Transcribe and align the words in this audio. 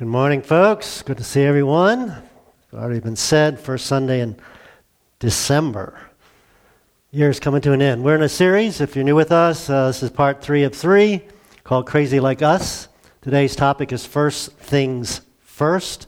Good 0.00 0.08
morning, 0.08 0.40
folks. 0.40 1.02
Good 1.02 1.18
to 1.18 1.24
see 1.24 1.42
everyone. 1.42 2.08
It's 2.08 2.72
already 2.72 3.00
been 3.00 3.16
said, 3.16 3.60
first 3.60 3.84
Sunday 3.84 4.22
in 4.22 4.34
December. 5.18 6.00
Year's 7.10 7.38
coming 7.38 7.60
to 7.60 7.72
an 7.72 7.82
end. 7.82 8.02
We're 8.02 8.14
in 8.14 8.22
a 8.22 8.28
series. 8.30 8.80
If 8.80 8.96
you're 8.96 9.04
new 9.04 9.14
with 9.14 9.30
us, 9.30 9.68
uh, 9.68 9.88
this 9.88 10.02
is 10.02 10.08
part 10.08 10.40
three 10.40 10.62
of 10.62 10.74
three 10.74 11.20
called 11.64 11.86
Crazy 11.86 12.18
Like 12.18 12.40
Us. 12.40 12.88
Today's 13.20 13.54
topic 13.54 13.92
is 13.92 14.06
First 14.06 14.52
Things 14.52 15.20
First. 15.42 16.06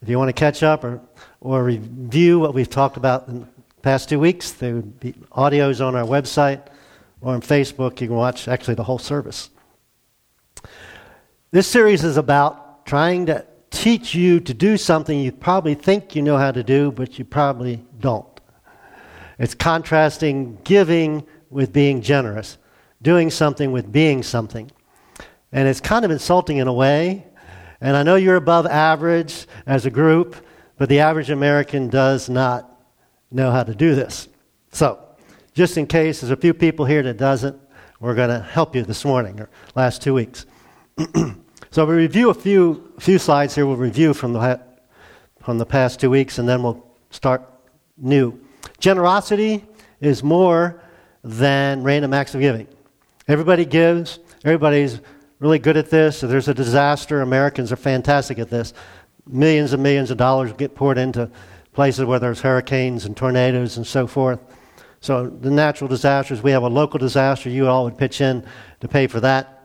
If 0.00 0.08
you 0.08 0.16
want 0.16 0.30
to 0.30 0.32
catch 0.32 0.62
up 0.62 0.82
or, 0.82 1.02
or 1.42 1.62
review 1.62 2.38
what 2.38 2.54
we've 2.54 2.70
talked 2.70 2.96
about 2.96 3.28
in 3.28 3.40
the 3.40 3.46
past 3.82 4.08
two 4.08 4.18
weeks, 4.18 4.52
there 4.52 4.76
would 4.76 4.98
be 4.98 5.12
audios 5.32 5.86
on 5.86 5.94
our 5.94 6.06
website 6.06 6.62
or 7.20 7.34
on 7.34 7.42
Facebook. 7.42 8.00
You 8.00 8.06
can 8.06 8.16
watch 8.16 8.48
actually 8.48 8.76
the 8.76 8.84
whole 8.84 8.98
service. 8.98 9.50
This 11.50 11.66
series 11.66 12.02
is 12.02 12.16
about 12.16 12.65
trying 12.86 13.26
to 13.26 13.44
teach 13.70 14.14
you 14.14 14.40
to 14.40 14.54
do 14.54 14.76
something 14.76 15.18
you 15.18 15.32
probably 15.32 15.74
think 15.74 16.16
you 16.16 16.22
know 16.22 16.38
how 16.38 16.52
to 16.52 16.62
do, 16.62 16.90
but 16.92 17.18
you 17.18 17.24
probably 17.24 17.84
don't. 17.98 18.26
It's 19.38 19.54
contrasting 19.54 20.58
giving 20.64 21.26
with 21.50 21.72
being 21.72 22.00
generous, 22.00 22.56
doing 23.02 23.30
something 23.30 23.72
with 23.72 23.92
being 23.92 24.22
something. 24.22 24.70
And 25.52 25.68
it's 25.68 25.80
kind 25.80 26.04
of 26.04 26.10
insulting 26.10 26.58
in 26.58 26.68
a 26.68 26.72
way. 26.72 27.26
And 27.80 27.96
I 27.96 28.02
know 28.02 28.16
you're 28.16 28.36
above 28.36 28.66
average 28.66 29.46
as 29.66 29.84
a 29.84 29.90
group, 29.90 30.36
but 30.78 30.88
the 30.88 31.00
average 31.00 31.28
American 31.28 31.88
does 31.88 32.28
not 32.28 32.80
know 33.30 33.50
how 33.50 33.64
to 33.64 33.74
do 33.74 33.94
this. 33.94 34.28
So, 34.72 35.02
just 35.52 35.76
in 35.76 35.86
case 35.86 36.20
there's 36.20 36.30
a 36.30 36.36
few 36.36 36.54
people 36.54 36.84
here 36.84 37.02
that 37.02 37.16
doesn't, 37.16 37.58
we're 37.98 38.14
going 38.14 38.28
to 38.28 38.40
help 38.40 38.76
you 38.76 38.82
this 38.82 39.04
morning 39.04 39.40
or 39.40 39.48
last 39.74 40.02
two 40.02 40.14
weeks. 40.14 40.46
So 41.76 41.84
we 41.84 41.94
review 41.94 42.30
a 42.30 42.34
few, 42.34 42.90
few 42.98 43.18
slides 43.18 43.54
here. 43.54 43.66
We'll 43.66 43.76
review 43.76 44.14
from 44.14 44.32
the, 44.32 44.58
from 45.42 45.58
the 45.58 45.66
past 45.66 46.00
two 46.00 46.08
weeks, 46.08 46.38
and 46.38 46.48
then 46.48 46.62
we'll 46.62 46.82
start 47.10 47.42
new. 47.98 48.40
Generosity 48.78 49.62
is 50.00 50.22
more 50.22 50.80
than 51.22 51.82
random 51.82 52.14
acts 52.14 52.34
of 52.34 52.40
giving. 52.40 52.66
Everybody 53.28 53.66
gives. 53.66 54.20
Everybody's 54.42 55.02
really 55.38 55.58
good 55.58 55.76
at 55.76 55.90
this. 55.90 56.22
If 56.22 56.30
there's 56.30 56.48
a 56.48 56.54
disaster, 56.54 57.20
Americans 57.20 57.70
are 57.70 57.76
fantastic 57.76 58.38
at 58.38 58.48
this. 58.48 58.72
Millions 59.26 59.74
and 59.74 59.82
millions 59.82 60.10
of 60.10 60.16
dollars 60.16 60.54
get 60.54 60.74
poured 60.74 60.96
into 60.96 61.30
places 61.74 62.06
where 62.06 62.18
there's 62.18 62.40
hurricanes 62.40 63.04
and 63.04 63.14
tornadoes 63.14 63.76
and 63.76 63.86
so 63.86 64.06
forth. 64.06 64.40
So 65.02 65.28
the 65.28 65.50
natural 65.50 65.88
disasters, 65.88 66.42
we 66.42 66.52
have 66.52 66.62
a 66.62 66.68
local 66.68 66.98
disaster, 66.98 67.50
you 67.50 67.68
all 67.68 67.84
would 67.84 67.98
pitch 67.98 68.22
in 68.22 68.46
to 68.80 68.88
pay 68.88 69.08
for 69.08 69.20
that. 69.20 69.55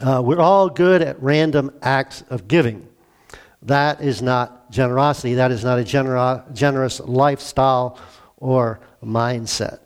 Uh, 0.00 0.20
we're 0.24 0.40
all 0.40 0.68
good 0.68 1.02
at 1.02 1.22
random 1.22 1.70
acts 1.82 2.24
of 2.28 2.48
giving. 2.48 2.88
That 3.62 4.00
is 4.00 4.20
not 4.20 4.70
generosity. 4.70 5.34
That 5.34 5.52
is 5.52 5.62
not 5.62 5.78
a 5.78 5.84
genera- 5.84 6.44
generous 6.52 7.00
lifestyle 7.00 7.98
or 8.36 8.80
mindset. 9.02 9.78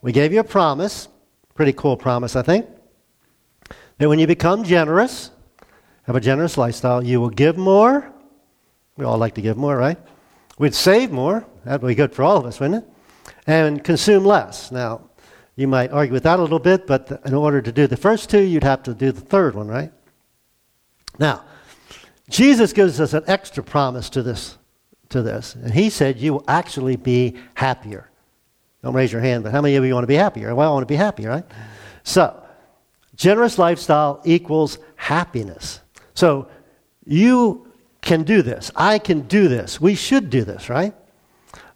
We 0.00 0.12
gave 0.12 0.32
you 0.32 0.40
a 0.40 0.44
promise, 0.44 1.08
pretty 1.54 1.72
cool 1.72 1.96
promise, 1.96 2.36
I 2.36 2.42
think, 2.42 2.66
that 3.98 4.08
when 4.08 4.20
you 4.20 4.26
become 4.26 4.62
generous, 4.62 5.30
have 6.04 6.14
a 6.14 6.20
generous 6.20 6.56
lifestyle, 6.56 7.04
you 7.04 7.20
will 7.20 7.30
give 7.30 7.58
more. 7.58 8.10
We 8.96 9.04
all 9.04 9.18
like 9.18 9.34
to 9.34 9.42
give 9.42 9.56
more, 9.56 9.76
right? 9.76 9.98
We'd 10.58 10.74
save 10.74 11.10
more. 11.10 11.44
That 11.64 11.82
would 11.82 11.88
be 11.88 11.94
good 11.94 12.14
for 12.14 12.22
all 12.22 12.36
of 12.36 12.46
us, 12.46 12.60
wouldn't 12.60 12.84
it? 12.84 12.90
And 13.46 13.82
consume 13.82 14.24
less. 14.24 14.70
Now, 14.70 15.07
you 15.58 15.66
might 15.66 15.90
argue 15.90 16.12
with 16.12 16.22
that 16.22 16.38
a 16.38 16.42
little 16.42 16.60
bit, 16.60 16.86
but 16.86 17.20
in 17.24 17.34
order 17.34 17.60
to 17.60 17.72
do 17.72 17.88
the 17.88 17.96
first 17.96 18.30
two, 18.30 18.40
you'd 18.40 18.62
have 18.62 18.84
to 18.84 18.94
do 18.94 19.10
the 19.10 19.20
third 19.20 19.56
one, 19.56 19.66
right? 19.66 19.90
Now, 21.18 21.44
Jesus 22.30 22.72
gives 22.72 23.00
us 23.00 23.12
an 23.12 23.24
extra 23.26 23.64
promise 23.64 24.08
to 24.10 24.22
this, 24.22 24.56
to 25.08 25.20
this. 25.20 25.56
And 25.56 25.74
he 25.74 25.90
said, 25.90 26.18
You 26.18 26.34
will 26.34 26.44
actually 26.46 26.94
be 26.94 27.34
happier. 27.54 28.08
Don't 28.84 28.94
raise 28.94 29.10
your 29.10 29.20
hand, 29.20 29.42
but 29.42 29.50
how 29.50 29.60
many 29.60 29.74
of 29.74 29.84
you 29.84 29.94
want 29.94 30.04
to 30.04 30.08
be 30.08 30.14
happier? 30.14 30.54
Well, 30.54 30.70
I 30.70 30.72
want 30.72 30.86
to 30.86 30.92
be 30.92 30.94
happy, 30.94 31.26
right? 31.26 31.44
So, 32.04 32.40
generous 33.16 33.58
lifestyle 33.58 34.22
equals 34.24 34.78
happiness. 34.94 35.80
So, 36.14 36.48
you 37.04 37.66
can 38.00 38.22
do 38.22 38.42
this. 38.42 38.70
I 38.76 39.00
can 39.00 39.22
do 39.22 39.48
this. 39.48 39.80
We 39.80 39.96
should 39.96 40.30
do 40.30 40.44
this, 40.44 40.68
right? 40.68 40.94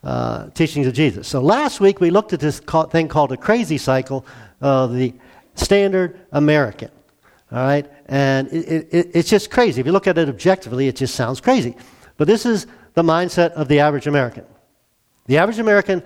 Uh, 0.03 0.49
teachings 0.51 0.87
of 0.87 0.95
Jesus. 0.95 1.29
So 1.29 1.41
last 1.41 1.81
week 1.81 2.01
we 2.01 2.11
looked 2.11 2.33
at 2.33 2.41
this 2.41 2.61
thing 2.91 3.09
called 3.09 3.33
a 3.33 3.37
crazy 3.37 3.79
cycle 3.79 4.25
of 4.61 4.95
the 4.95 5.15
standard 5.55 6.21
American. 6.33 6.91
All 7.51 7.59
right? 7.59 7.91
And 8.07 8.49
it, 8.49 8.89
it, 8.91 9.11
it's 9.15 9.29
just 9.29 9.51
crazy. 9.51 9.81
If 9.81 9.87
you 9.87 9.93
look 9.93 10.07
at 10.07 10.19
it 10.19 10.29
objectively, 10.29 10.89
it 10.89 10.97
just 10.97 11.15
sounds 11.15 11.41
crazy. 11.41 11.77
But 12.17 12.27
this 12.27 12.47
is 12.47 12.67
the 12.95 13.03
mindset 13.03 13.53
of 13.53 13.69
the 13.69 13.81
average 13.81 14.07
American. 14.07 14.45
The 15.27 15.39
average 15.39 15.59
American 15.59 16.03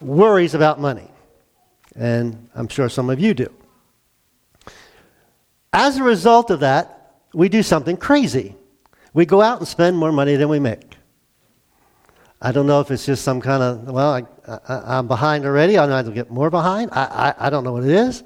worries 0.00 0.54
about 0.54 0.80
money. 0.80 1.10
And 1.94 2.48
I'm 2.54 2.68
sure 2.68 2.88
some 2.88 3.10
of 3.10 3.20
you 3.20 3.34
do. 3.34 3.52
As 5.72 5.98
a 5.98 6.02
result 6.02 6.50
of 6.50 6.60
that, 6.60 7.14
we 7.34 7.48
do 7.48 7.62
something 7.62 7.96
crazy. 7.96 8.54
We 9.12 9.26
go 9.26 9.42
out 9.42 9.58
and 9.58 9.68
spend 9.68 9.96
more 9.96 10.12
money 10.12 10.36
than 10.36 10.48
we 10.48 10.58
make. 10.58 10.95
I 12.40 12.52
don't 12.52 12.66
know 12.66 12.80
if 12.80 12.90
it's 12.90 13.06
just 13.06 13.24
some 13.24 13.40
kind 13.40 13.62
of, 13.62 13.84
well, 13.88 14.26
I, 14.68 14.98
am 14.98 15.08
behind 15.08 15.44
already. 15.46 15.78
I 15.78 15.86
might 15.86 16.12
get 16.14 16.30
more 16.30 16.50
behind. 16.50 16.90
I, 16.92 17.34
I, 17.38 17.46
I, 17.46 17.50
don't 17.50 17.64
know 17.64 17.72
what 17.72 17.84
it 17.84 17.90
is. 17.90 18.22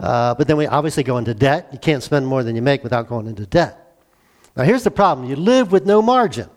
Uh, 0.00 0.34
but 0.34 0.48
then 0.48 0.56
we 0.56 0.66
obviously 0.66 1.04
go 1.04 1.18
into 1.18 1.32
debt. 1.32 1.68
You 1.72 1.78
can't 1.78 2.02
spend 2.02 2.26
more 2.26 2.42
than 2.42 2.56
you 2.56 2.62
make 2.62 2.82
without 2.82 3.08
going 3.08 3.26
into 3.26 3.46
debt. 3.46 3.98
Now, 4.56 4.64
here's 4.64 4.82
the 4.82 4.90
problem 4.90 5.28
you 5.28 5.36
live 5.36 5.70
with 5.70 5.86
no 5.86 6.02
margin. 6.02 6.50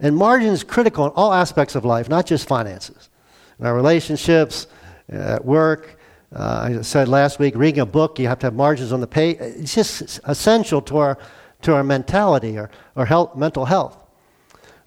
And 0.00 0.16
margin 0.16 0.48
is 0.48 0.64
critical 0.64 1.06
in 1.06 1.12
all 1.12 1.32
aspects 1.32 1.74
of 1.74 1.84
life, 1.84 2.08
not 2.08 2.26
just 2.26 2.48
finances. 2.48 3.10
In 3.60 3.66
our 3.66 3.74
relationships, 3.74 4.66
at 5.10 5.44
work. 5.44 5.98
Uh, 6.34 6.78
I 6.78 6.82
said 6.82 7.08
last 7.08 7.38
week, 7.38 7.54
reading 7.56 7.80
a 7.80 7.86
book, 7.86 8.18
you 8.18 8.28
have 8.28 8.38
to 8.40 8.46
have 8.46 8.54
margins 8.54 8.92
on 8.92 9.00
the 9.00 9.06
page. 9.06 9.38
It's 9.40 9.74
just 9.74 10.20
essential 10.24 10.82
to 10.82 10.98
our, 10.98 11.18
to 11.62 11.74
our 11.74 11.82
mentality 11.82 12.58
or, 12.58 12.70
or 12.94 13.06
health, 13.06 13.36
mental 13.36 13.64
health. 13.64 13.96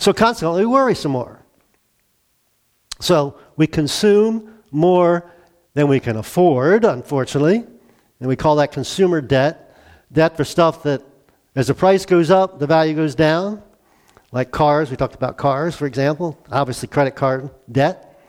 So 0.02 0.14
consequently, 0.14 0.66
we 0.66 0.72
worry 0.72 0.96
some 0.96 1.12
more. 1.12 1.38
So 3.00 3.38
we 3.56 3.68
consume 3.68 4.52
more 4.72 5.32
than 5.76 5.88
we 5.88 6.00
can 6.00 6.18
afford, 6.18 6.86
unfortunately, 6.86 7.58
and 8.20 8.28
we 8.28 8.36
call 8.36 8.56
that 8.56 8.72
consumer 8.72 9.22
debt. 9.22 9.78
Debt 10.12 10.36
for 10.36 10.44
stuff 10.44 10.82
that, 10.84 11.04
as 11.56 11.68
the 11.68 11.76
price 11.76 12.08
goes 12.08 12.32
up, 12.32 12.58
the 12.58 12.66
value 12.66 12.96
goes 12.96 13.14
down, 13.14 13.62
like 14.32 14.50
cars. 14.50 14.90
We 14.90 14.98
talked 14.98 15.14
about 15.14 15.38
cars, 15.38 15.76
for 15.76 15.86
example, 15.86 16.36
obviously, 16.52 16.88
credit 16.88 17.16
card 17.16 17.52
debt. 17.72 18.20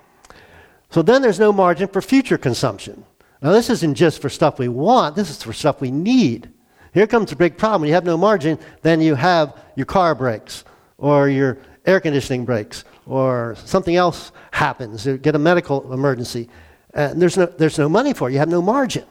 So 0.90 1.00
then 1.00 1.22
there's 1.22 1.40
no 1.40 1.54
margin 1.54 1.88
for 1.88 2.02
future 2.02 2.36
consumption. 2.36 3.02
Now, 3.40 3.52
this 3.52 3.70
isn't 3.70 3.94
just 3.94 4.20
for 4.20 4.28
stuff 4.28 4.58
we 4.58 4.68
want, 4.68 5.16
this 5.16 5.30
is 5.30 5.42
for 5.42 5.54
stuff 5.54 5.80
we 5.80 5.90
need. 5.90 6.50
Here 6.92 7.06
comes 7.06 7.30
the 7.30 7.36
big 7.36 7.56
problem. 7.56 7.80
When 7.80 7.88
you 7.88 7.94
have 7.94 8.04
no 8.04 8.18
margin, 8.18 8.58
then 8.82 9.00
you 9.00 9.14
have 9.14 9.58
your 9.74 9.86
car 9.86 10.14
breaks 10.14 10.64
or 11.02 11.28
your 11.28 11.58
air 11.84 11.98
conditioning 11.98 12.44
breaks, 12.44 12.84
or 13.06 13.56
something 13.64 13.96
else 13.96 14.30
happens, 14.52 15.04
you 15.04 15.18
get 15.18 15.34
a 15.34 15.38
medical 15.38 15.92
emergency, 15.92 16.48
and 16.94 17.20
there's 17.20 17.36
no, 17.36 17.46
there's 17.46 17.76
no 17.76 17.88
money 17.88 18.14
for 18.14 18.30
it. 18.30 18.32
You 18.32 18.38
have 18.38 18.48
no 18.48 18.62
margin. 18.62 19.04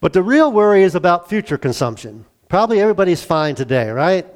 But 0.00 0.12
the 0.12 0.22
real 0.22 0.50
worry 0.50 0.82
is 0.82 0.96
about 0.96 1.28
future 1.28 1.56
consumption. 1.56 2.24
Probably 2.48 2.80
everybody's 2.80 3.22
fine 3.22 3.54
today, 3.54 3.90
right? 3.90 4.26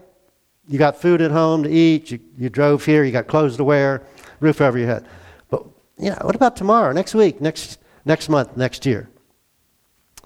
You 0.69 0.78
got 0.78 1.00
food 1.00 1.21
at 1.21 1.32
home 1.32 1.65
to 1.65 1.69
eat, 1.69 2.12
you, 2.12 2.21
you 2.38 2.48
drove 2.48 2.84
here, 2.84 3.03
you 3.03 3.10
got 3.10 3.26
clothes 3.26 3.56
to 3.56 3.65
wear, 3.65 4.03
roof 4.38 4.60
over 4.60 4.78
your 4.78 4.87
head. 4.87 5.04
But 5.50 5.65
you 5.98 6.10
know, 6.10 6.19
what 6.22 6.37
about 6.37 6.54
tomorrow, 6.54 6.92
next 6.92 7.12
week, 7.12 7.41
next, 7.41 7.81
next 8.04 8.28
month, 8.28 8.56
next 8.56 8.87
year? 8.87 9.09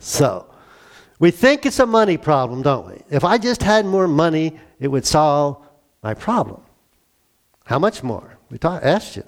So, 0.00 0.53
we 1.19 1.31
think 1.31 1.65
it's 1.65 1.78
a 1.78 1.87
money 1.87 2.16
problem, 2.16 2.62
don't 2.62 2.87
we? 2.87 3.03
If 3.10 3.25
I 3.25 3.38
just 3.38 3.62
had 3.62 3.87
more 3.87 4.06
money, 4.06 4.59
it 4.81 4.88
would 4.88 5.07
solve 5.07 5.65
my 6.03 6.15
problem. 6.15 6.60
How 7.65 7.78
much 7.78 8.03
more? 8.03 8.39
We 8.51 8.59
talk, 8.59 8.83
asked 8.84 9.16
you. 9.16 9.24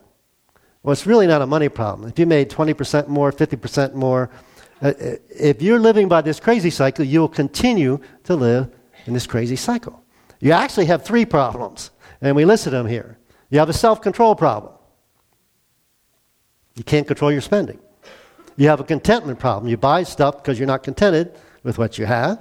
Well, 0.82 0.92
it's 0.92 1.06
really 1.06 1.26
not 1.26 1.42
a 1.42 1.46
money 1.46 1.68
problem. 1.68 2.08
If 2.08 2.18
you 2.18 2.26
made 2.26 2.50
20% 2.50 3.08
more, 3.08 3.32
50% 3.32 3.94
more, 3.94 4.30
uh, 4.80 4.86
uh, 4.88 5.16
if 5.30 5.60
you're 5.60 5.80
living 5.80 6.08
by 6.08 6.20
this 6.20 6.38
crazy 6.38 6.70
cycle, 6.70 7.04
you'll 7.04 7.28
continue 7.28 8.00
to 8.24 8.36
live 8.36 8.70
in 9.06 9.14
this 9.14 9.26
crazy 9.26 9.56
cycle. 9.56 10.02
You 10.40 10.52
actually 10.52 10.86
have 10.86 11.04
three 11.04 11.24
problems, 11.24 11.90
and 12.20 12.36
we 12.36 12.44
listed 12.44 12.72
them 12.72 12.86
here. 12.86 13.18
You 13.50 13.58
have 13.58 13.68
a 13.68 13.72
self 13.72 14.00
control 14.00 14.36
problem. 14.36 14.74
You 16.76 16.84
can't 16.84 17.06
control 17.06 17.32
your 17.32 17.40
spending. 17.40 17.80
You 18.56 18.68
have 18.68 18.78
a 18.78 18.84
contentment 18.84 19.40
problem. 19.40 19.68
You 19.68 19.76
buy 19.76 20.04
stuff 20.04 20.36
because 20.36 20.58
you're 20.58 20.68
not 20.68 20.84
contented 20.84 21.36
with 21.68 21.76
what 21.76 21.98
you 21.98 22.06
have. 22.06 22.40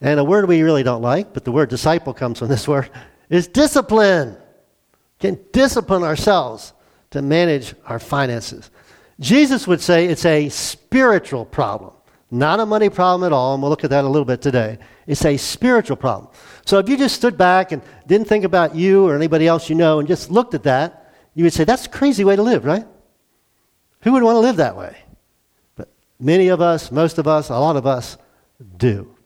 And 0.00 0.20
a 0.20 0.24
word 0.24 0.46
we 0.46 0.62
really 0.62 0.84
don't 0.84 1.02
like, 1.02 1.34
but 1.34 1.44
the 1.44 1.50
word 1.50 1.68
disciple 1.68 2.14
comes 2.14 2.38
from 2.38 2.46
this 2.46 2.68
word, 2.68 2.88
is 3.28 3.48
discipline. 3.48 4.36
Can 5.18 5.40
discipline 5.52 6.04
ourselves 6.04 6.72
to 7.10 7.22
manage 7.22 7.74
our 7.86 7.98
finances. 7.98 8.70
Jesus 9.18 9.66
would 9.66 9.80
say 9.80 10.06
it's 10.06 10.24
a 10.24 10.48
spiritual 10.48 11.44
problem, 11.44 11.92
Not 12.30 12.60
a 12.60 12.66
money 12.66 12.88
problem 12.88 13.26
at 13.26 13.32
all, 13.32 13.54
and 13.54 13.62
we'll 13.62 13.70
look 13.70 13.82
at 13.82 13.90
that 13.90 14.04
a 14.04 14.08
little 14.08 14.24
bit 14.24 14.40
today. 14.40 14.78
It's 15.08 15.24
a 15.24 15.36
spiritual 15.36 15.96
problem. 15.96 16.32
So 16.64 16.78
if 16.78 16.88
you 16.88 16.96
just 16.96 17.16
stood 17.16 17.36
back 17.36 17.72
and 17.72 17.82
didn't 18.06 18.28
think 18.28 18.44
about 18.44 18.76
you 18.76 19.08
or 19.08 19.16
anybody 19.16 19.48
else 19.48 19.68
you 19.68 19.74
know 19.74 19.98
and 19.98 20.06
just 20.06 20.30
looked 20.30 20.54
at 20.54 20.62
that, 20.62 21.12
you 21.34 21.42
would 21.42 21.52
say, 21.52 21.64
that's 21.64 21.86
a 21.86 21.88
crazy 21.88 22.22
way 22.22 22.36
to 22.36 22.42
live, 22.44 22.64
right? 22.64 22.86
Who 24.02 24.12
would 24.12 24.22
want 24.22 24.36
to 24.36 24.40
live 24.40 24.56
that 24.56 24.76
way? 24.76 24.96
Many 26.20 26.48
of 26.48 26.60
us, 26.60 26.92
most 26.92 27.18
of 27.18 27.26
us, 27.26 27.48
a 27.48 27.58
lot 27.58 27.76
of 27.76 27.86
us 27.86 28.18
do. 28.76 29.16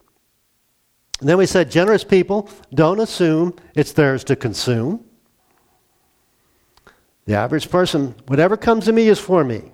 And 1.21 1.29
then 1.29 1.39
we 1.39 1.47
said 1.47 1.71
generous 1.71 2.05
people 2.05 2.49
don't 2.73 3.01
assume 3.01 3.55
it's 3.75 3.93
theirs 3.93 4.23
to 4.25 4.37
consume. 4.37 5.05
The 7.27 7.35
average 7.35 7.71
person, 7.71 8.15
whatever 8.27 8.57
comes 8.57 8.85
to 8.85 8.93
me 8.93 9.09
is 9.09 9.19
for 9.19 9.43
me. 9.43 9.73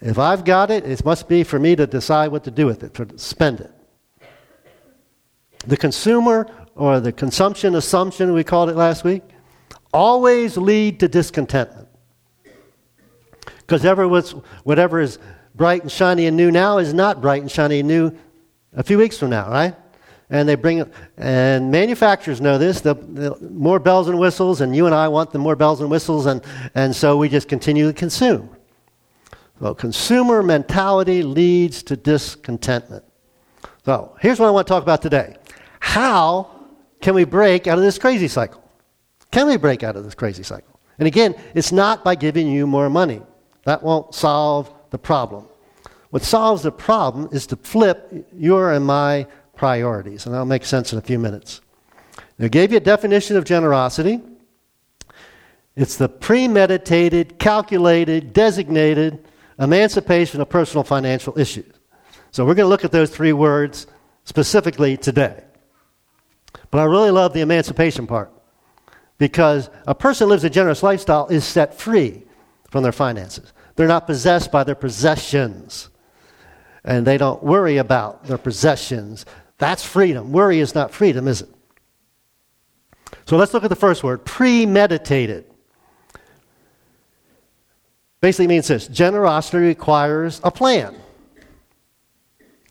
If 0.00 0.18
I've 0.18 0.44
got 0.44 0.70
it, 0.70 0.84
it 0.84 1.04
must 1.04 1.28
be 1.28 1.44
for 1.44 1.58
me 1.58 1.76
to 1.76 1.86
decide 1.86 2.28
what 2.28 2.44
to 2.44 2.50
do 2.50 2.66
with 2.66 2.82
it, 2.82 2.94
to 2.94 3.18
spend 3.18 3.60
it. 3.60 3.70
The 5.66 5.76
consumer 5.76 6.48
or 6.74 7.00
the 7.00 7.12
consumption 7.12 7.74
assumption, 7.74 8.32
we 8.32 8.44
called 8.44 8.70
it 8.70 8.76
last 8.76 9.04
week, 9.04 9.22
always 9.92 10.56
lead 10.56 11.00
to 11.00 11.08
discontentment. 11.08 11.88
Because 13.66 13.82
whatever 14.64 15.00
is 15.00 15.18
bright 15.58 15.82
and 15.82 15.92
shiny 15.92 16.26
and 16.26 16.36
new 16.36 16.50
now 16.50 16.78
is 16.78 16.94
not 16.94 17.20
bright 17.20 17.42
and 17.42 17.50
shiny 17.50 17.80
and 17.80 17.88
new 17.88 18.16
a 18.74 18.82
few 18.82 18.96
weeks 18.96 19.18
from 19.18 19.30
now, 19.30 19.50
right? 19.50 19.74
And 20.30 20.48
they 20.48 20.54
bring 20.54 20.90
and 21.16 21.70
manufacturers 21.70 22.40
know 22.40 22.56
this. 22.58 22.80
The, 22.80 22.94
the, 22.94 23.36
more 23.40 23.78
bells 23.78 24.08
and 24.08 24.18
whistles, 24.18 24.60
and 24.60 24.74
you 24.74 24.86
and 24.86 24.94
I 24.94 25.08
want 25.08 25.32
the 25.32 25.38
more 25.38 25.56
bells 25.56 25.80
and 25.80 25.90
whistles, 25.90 26.26
and, 26.26 26.42
and 26.74 26.94
so 26.94 27.16
we 27.16 27.28
just 27.28 27.48
continue 27.48 27.86
to 27.86 27.92
consume. 27.92 28.48
So, 29.60 29.74
consumer 29.74 30.42
mentality 30.42 31.22
leads 31.22 31.82
to 31.84 31.96
discontentment. 31.96 33.04
So, 33.84 34.16
here's 34.20 34.38
what 34.38 34.46
I 34.46 34.50
want 34.50 34.66
to 34.68 34.72
talk 34.72 34.82
about 34.82 35.02
today. 35.02 35.36
How 35.80 36.50
can 37.00 37.14
we 37.14 37.24
break 37.24 37.66
out 37.66 37.78
of 37.78 37.84
this 37.84 37.98
crazy 37.98 38.28
cycle? 38.28 38.62
Can 39.32 39.48
we 39.48 39.56
break 39.56 39.82
out 39.82 39.96
of 39.96 40.04
this 40.04 40.14
crazy 40.14 40.42
cycle? 40.44 40.78
And 40.98 41.08
again, 41.08 41.34
it's 41.54 41.72
not 41.72 42.04
by 42.04 42.14
giving 42.14 42.48
you 42.48 42.66
more 42.66 42.88
money. 42.88 43.22
That 43.64 43.82
won't 43.82 44.14
solve 44.14 44.72
the 44.90 44.98
problem. 44.98 45.44
What 46.10 46.22
solves 46.22 46.62
the 46.62 46.72
problem 46.72 47.28
is 47.32 47.46
to 47.48 47.56
flip 47.56 48.26
your 48.34 48.72
and 48.72 48.84
my 48.84 49.26
priorities. 49.56 50.24
And 50.24 50.34
that'll 50.34 50.46
make 50.46 50.64
sense 50.64 50.92
in 50.92 50.98
a 50.98 51.02
few 51.02 51.18
minutes. 51.18 51.60
I 52.40 52.48
gave 52.48 52.70
you 52.70 52.76
a 52.76 52.80
definition 52.80 53.36
of 53.36 53.44
generosity. 53.44 54.20
It's 55.76 55.96
the 55.96 56.08
premeditated, 56.08 57.38
calculated, 57.38 58.32
designated 58.32 59.24
emancipation 59.58 60.40
of 60.40 60.48
personal 60.48 60.84
financial 60.84 61.38
issues. 61.38 61.72
So 62.30 62.44
we're 62.44 62.54
going 62.54 62.66
to 62.66 62.70
look 62.70 62.84
at 62.84 62.92
those 62.92 63.10
three 63.10 63.32
words 63.32 63.86
specifically 64.24 64.96
today. 64.96 65.42
But 66.70 66.78
I 66.78 66.84
really 66.84 67.10
love 67.10 67.32
the 67.32 67.40
emancipation 67.40 68.06
part 68.06 68.32
because 69.18 69.68
a 69.86 69.94
person 69.94 70.28
lives 70.28 70.44
a 70.44 70.50
generous 70.50 70.82
lifestyle 70.82 71.26
is 71.26 71.44
set 71.44 71.74
free 71.74 72.22
from 72.70 72.82
their 72.82 72.92
finances. 72.92 73.52
They're 73.78 73.86
not 73.86 74.08
possessed 74.08 74.50
by 74.50 74.64
their 74.64 74.74
possessions 74.74 75.88
and 76.82 77.06
they 77.06 77.16
don't 77.16 77.40
worry 77.44 77.76
about 77.76 78.24
their 78.24 78.36
possessions. 78.36 79.24
That's 79.58 79.84
freedom. 79.84 80.32
Worry 80.32 80.58
is 80.58 80.74
not 80.74 80.92
freedom, 80.92 81.28
is 81.28 81.42
it? 81.42 81.48
So 83.24 83.36
let's 83.36 83.54
look 83.54 83.62
at 83.62 83.70
the 83.70 83.76
first 83.76 84.02
word 84.02 84.24
premeditated 84.24 85.44
basically 88.20 88.48
means 88.48 88.66
this 88.66 88.88
generosity 88.88 89.58
requires 89.58 90.40
a 90.42 90.50
plan. 90.50 90.96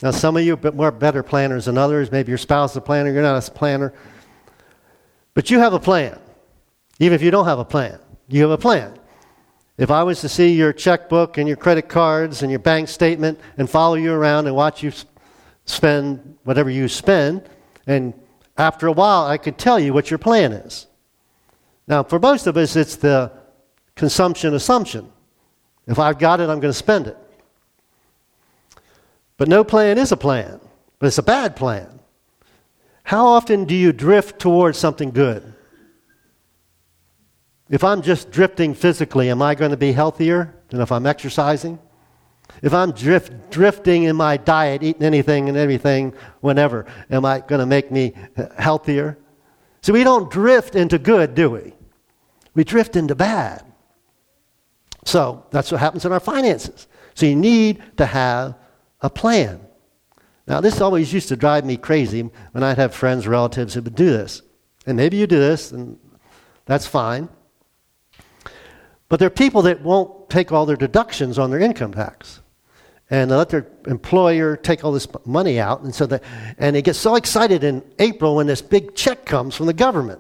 Now, 0.01 0.12
some 0.12 0.36
of 0.36 0.44
you 0.44 0.59
are 0.62 0.92
better 0.92 1.24
planners 1.24 1.65
than 1.65 1.77
others. 1.77 2.12
Maybe 2.12 2.31
your 2.31 2.38
spouse 2.38 2.71
is 2.71 2.77
a 2.77 2.81
planner, 2.81 3.13
you're 3.13 3.21
not 3.21 3.48
a 3.48 3.51
planner. 3.51 3.94
But 5.36 5.50
you 5.50 5.59
have 5.59 5.71
a 5.71 5.80
plan. 5.80 6.19
Even 7.00 7.15
if 7.15 7.21
you 7.21 7.31
don't 7.31 7.45
have 7.45 7.59
a 7.59 7.65
plan, 7.65 7.98
you 8.27 8.42
have 8.42 8.51
a 8.51 8.57
plan. 8.57 9.00
If 9.78 9.92
I 9.92 10.04
was 10.04 10.22
to 10.22 10.30
see 10.30 10.54
your 10.54 10.74
checkbook 10.74 11.38
and 11.38 11.48
your 11.48 11.58
credit 11.58 11.88
cards 11.88 12.42
and 12.42 12.52
your 12.52 12.60
bank 12.60 12.88
statement 12.88 13.40
and 13.58 13.70
follow 13.70 13.96
you 13.96 14.12
around 14.12 14.48
and 14.48 14.56
watch 14.56 14.82
you 14.82 14.92
spend 15.66 16.38
whatever 16.44 16.70
you 16.70 16.88
spend, 16.88 17.48
and 17.86 18.14
after 18.58 18.88
a 18.88 18.92
while 18.92 19.26
I 19.26 19.38
could 19.38 19.58
tell 19.58 19.80
you 19.80 19.94
what 19.94 20.10
your 20.10 20.18
plan 20.18 20.52
is. 20.52 20.88
Now, 21.88 22.04
for 22.04 22.20
most 22.20 22.48
of 22.48 22.58
us, 22.58 22.76
it's 22.76 22.96
the 22.96 23.32
consumption 23.96 24.56
assumption. 24.56 25.12
If 25.86 26.00
I've 26.00 26.20
got 26.20 26.42
it, 26.42 26.50
I'm 26.50 26.60
going 26.60 26.74
to 26.74 26.74
spend 26.74 27.08
it. 27.08 27.18
But 29.38 29.48
no 29.48 29.64
plan 29.64 29.98
is 29.98 30.12
a 30.12 30.18
plan, 30.18 30.60
but 30.98 31.08
it's 31.08 31.20
a 31.20 31.24
bad 31.24 31.56
plan. 31.56 32.00
How 33.04 33.28
often 33.28 33.66
do 33.66 33.76
you 33.76 33.94
drift 33.94 34.40
towards 34.40 34.78
something 34.78 35.12
good? 35.12 35.54
If 37.69 37.84
I'm 37.84 38.02
just 38.02 38.31
drifting 38.31 38.74
physically, 38.74 39.30
am 39.30 39.42
I 39.42 39.56
going 39.56 39.72
to 39.72 39.78
be 39.78 39.92
healthier 39.92 40.56
than 40.69 40.81
if 40.81 40.92
I'm 40.92 41.06
exercising? 41.06 41.80
If 42.62 42.74
I'm 42.74 42.92
drift, 42.92 43.52
drifting 43.52 44.04
in 44.04 44.16
my 44.16 44.38
diet, 44.38 44.84
eating 44.84 45.04
anything 45.04 45.50
and 45.50 45.58
everything, 45.58 46.14
whenever, 46.40 46.86
am 47.10 47.25
I 47.25 47.40
going 47.40 47.60
to 47.60 47.66
make 47.66 47.92
me 47.92 48.14
healthier? 48.58 49.18
So 49.81 49.94
we 49.94 50.04
don't 50.04 50.31
drift 50.31 50.75
into 50.75 50.98
good, 50.98 51.36
do 51.36 51.50
we? 51.50 51.74
We 52.56 52.64
drift 52.64 52.96
into 52.96 53.16
bad. 53.16 53.64
So 55.06 55.46
that's 55.52 55.72
what 55.72 55.80
happens 55.80 56.06
in 56.06 56.12
our 56.12 56.19
finances. 56.19 56.88
So 57.14 57.25
you 57.25 57.36
need 57.36 57.84
to 57.98 58.06
have 58.06 58.56
a 59.02 59.10
plan. 59.10 59.60
Now, 60.48 60.62
this 60.62 60.80
always 60.80 61.12
used 61.12 61.28
to 61.30 61.36
drive 61.36 61.66
me 61.66 61.75
crazy 61.75 62.22
when 62.54 62.64
I'd 62.64 62.78
have 62.78 62.96
friends, 62.96 63.28
relatives 63.28 63.74
who 63.74 63.81
would 63.81 63.96
do 63.96 64.10
this. 64.10 64.42
And 64.86 64.96
maybe 64.96 65.18
you 65.18 65.28
do 65.28 65.40
this, 65.40 65.74
and 65.74 66.00
that's 66.66 66.88
fine. 66.88 67.28
But 69.09 69.19
there 69.19 69.27
are 69.27 69.31
people 69.31 69.62
that 69.63 69.81
won't 69.81 70.30
take 70.30 70.51
all 70.51 70.65
their 70.65 70.75
deductions 70.75 71.39
on 71.39 71.50
their 71.50 71.59
income 71.59 71.94
tax. 71.94 72.42
And 73.09 73.31
they 73.31 73.36
let 73.36 73.50
their 73.50 73.68
employer 73.88 74.57
take 74.57 74.83
all 74.83 74.92
this 74.92 75.07
money 75.25 75.59
out. 75.59 75.81
And, 75.81 75.95
so 75.95 76.06
that, 76.07 76.24
and 76.57 76.75
they 76.75 76.81
get 76.81 76.95
so 76.95 77.15
excited 77.15 77.63
in 77.63 77.81
April 78.00 78.36
when 78.36 78.48
this 78.48 78.62
big 78.62 78.95
check 78.95 79.25
comes 79.25 79.56
from 79.56 79.65
the 79.65 79.74
government. 79.74 80.19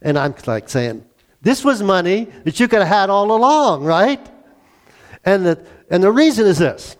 And 0.00 0.16
I'm 0.16 0.34
like 0.46 0.68
saying, 0.68 1.04
this 1.42 1.64
was 1.64 1.82
money 1.82 2.28
that 2.44 2.60
you 2.60 2.68
could 2.68 2.80
have 2.80 2.88
had 2.88 3.10
all 3.10 3.32
along, 3.32 3.84
right? 3.84 4.24
And 5.24 5.44
the, 5.44 5.66
and 5.90 6.02
the 6.02 6.12
reason 6.12 6.46
is 6.46 6.58
this 6.58 6.96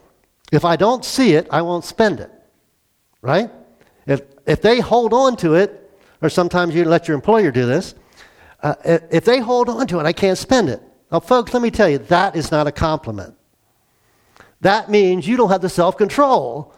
if 0.51 0.65
I 0.65 0.77
don't 0.77 1.05
see 1.05 1.35
it, 1.35 1.47
I 1.51 1.63
won't 1.63 1.85
spend 1.85 2.21
it, 2.21 2.31
right? 3.23 3.51
If, 4.07 4.23
if 4.47 4.63
they 4.63 4.81
hold 4.81 5.13
on 5.13 5.37
to 5.39 5.55
it, 5.55 5.81
or 6.23 6.29
sometimes 6.29 6.75
you 6.75 6.85
let 6.85 7.09
your 7.09 7.15
employer 7.15 7.51
do 7.51 7.67
this, 7.67 7.95
uh, 8.63 8.75
if 8.85 9.25
they 9.25 9.41
hold 9.41 9.69
on 9.69 9.87
to 9.89 10.01
it, 10.01 10.07
I 10.07 10.13
can't 10.13 10.39
spend 10.39 10.69
it. 10.71 10.83
Now, 11.15 11.21
folks, 11.21 11.55
let 11.55 11.63
me 11.63 11.71
tell 11.71 11.89
you, 11.89 11.99
that 11.99 12.35
is 12.35 12.51
not 12.51 12.67
a 12.67 12.73
compliment. 12.73 13.37
That 14.63 14.91
means 14.91 15.29
you 15.29 15.37
don't 15.37 15.49
have 15.49 15.61
the 15.61 15.69
self 15.69 15.97
control 15.97 16.75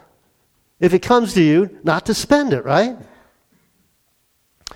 if 0.79 0.93
it 0.93 0.99
comes 0.99 1.33
to 1.33 1.41
you 1.41 1.79
not 1.83 2.05
to 2.05 2.13
spend 2.13 2.53
it, 2.53 2.63
right? 2.63 2.95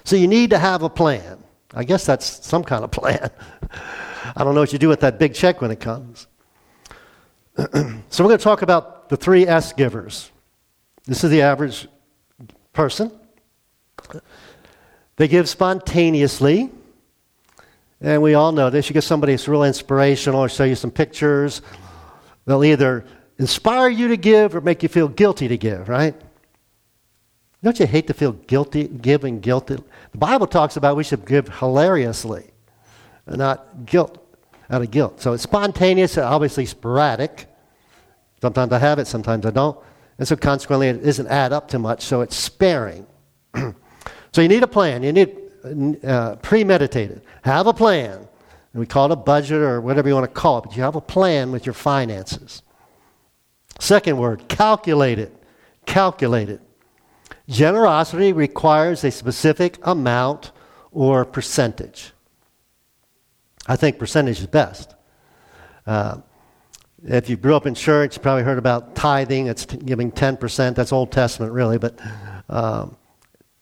So 0.04 0.16
you 0.16 0.28
need 0.28 0.50
to 0.50 0.58
have 0.58 0.82
a 0.82 0.90
plan. 0.90 1.44
I 1.76 1.84
guess 1.84 2.08
that's 2.08 2.44
some 2.44 2.64
kind 2.64 2.84
of 2.84 2.90
plan. 3.00 3.30
I 4.36 4.44
don't 4.44 4.56
know 4.56 4.62
what 4.62 4.74
you 4.74 4.80
do 4.80 4.90
with 4.90 5.02
that 5.02 5.20
big 5.20 5.36
check 5.36 5.62
when 5.62 5.70
it 5.70 5.80
comes. 5.80 6.26
so 7.56 7.64
we're 8.24 8.30
going 8.30 8.40
to 8.40 8.44
talk 8.44 8.64
about 8.64 9.10
the 9.10 9.16
three 9.16 9.46
S 9.46 9.74
givers. 9.74 10.32
This 11.06 11.24
is 11.24 11.30
the 11.30 11.44
average 11.44 11.88
person. 12.74 13.12
They 15.18 15.28
give 15.28 15.48
spontaneously. 15.48 16.72
And 18.02 18.22
we 18.22 18.34
all 18.34 18.52
know 18.52 18.70
this. 18.70 18.90
You 18.90 18.94
get 18.94 19.04
somebody 19.04 19.34
who's 19.34 19.48
real 19.48 19.64
inspirational 19.64 20.40
or 20.40 20.50
show 20.50 20.64
you 20.64 20.76
some 20.76 20.92
pictures. 20.92 21.62
They'll 22.46 22.64
either 22.64 23.06
inspire 23.38 23.90
you 23.90 24.08
to 24.08 24.18
give 24.18 24.56
or 24.56 24.62
make 24.62 24.82
you 24.82 24.90
feel 24.90 25.08
guilty 25.08 25.48
to 25.48 25.58
give, 25.58 25.88
right? 25.88 26.16
Don't 27.64 27.80
you 27.80 27.86
hate 27.86 28.08
to 28.08 28.14
feel 28.16 28.32
guilty, 28.32 28.88
giving 28.88 29.40
guilty? 29.40 29.76
The 30.12 30.18
Bible 30.18 30.48
talks 30.48 30.78
about 30.78 30.96
we 30.96 31.04
should 31.04 31.26
give 31.28 31.48
hilariously, 31.60 32.50
not 33.28 33.86
guilt, 33.86 34.18
out 34.72 34.82
of 34.82 34.90
guilt. 34.90 35.22
So 35.22 35.34
it's 35.34 35.44
spontaneous, 35.44 36.18
obviously 36.18 36.66
sporadic. 36.66 37.46
Sometimes 38.42 38.74
I 38.74 38.80
have 38.80 38.98
it, 38.98 39.06
sometimes 39.06 39.46
I 39.46 39.52
don't. 39.52 39.78
And 40.18 40.28
so 40.28 40.36
consequently, 40.36 40.88
it 40.88 41.04
doesn't 41.04 41.28
add 41.28 41.54
up 41.54 41.68
to 41.70 41.80
much, 41.80 42.02
so 42.02 42.22
it's 42.22 42.36
sparing. 42.36 43.06
so 43.56 44.42
you 44.42 44.48
need 44.48 44.64
a 44.64 44.68
plan. 44.68 45.04
You 45.04 45.14
need 45.14 45.41
uh, 45.64 46.36
premeditated. 46.38 47.22
Have 47.44 47.68
a 47.68 47.74
plan. 47.74 48.28
And 48.74 48.80
we 48.80 48.86
call 48.86 49.06
it 49.08 49.12
a 49.12 49.18
budget 49.18 49.58
or 49.58 49.82
whatever 49.82 50.08
you 50.08 50.16
want 50.16 50.24
to 50.34 50.42
call 50.42 50.60
it, 50.60 50.62
but 50.62 50.76
you 50.76 50.84
have 50.84 50.96
a 50.96 51.02
plan 51.02 51.52
with 51.52 51.66
your 51.66 51.74
finances. 51.74 52.62
Second 53.80 54.18
word, 54.18 54.48
calculated. 54.48 55.32
Calculated. 55.86 56.62
Generosity 57.50 58.32
requires 58.32 59.04
a 59.04 59.12
specific 59.12 59.78
amount 59.84 60.52
or 60.92 61.26
percentage. 61.26 62.12
I 63.68 63.76
think 63.76 64.00
percentage 64.00 64.40
is 64.40 64.48
best. 64.48 64.96
Uh, 65.86 66.18
If 67.04 67.30
you 67.30 67.36
grew 67.36 67.56
up 67.56 67.66
in 67.66 67.74
church, 67.74 68.16
you 68.16 68.22
probably 68.22 68.44
heard 68.44 68.60
about 68.60 68.96
tithing. 68.96 69.48
It's 69.48 69.66
t- 69.66 69.78
giving 69.78 70.12
10%. 70.12 70.76
That's 70.76 70.92
Old 70.94 71.12
Testament, 71.12 71.52
really. 71.52 71.80
But 71.80 72.00
um, 72.48 72.96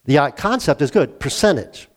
the 0.09 0.33
concept 0.35 0.81
is 0.81 0.89
good 0.89 1.19
percentage. 1.19 1.87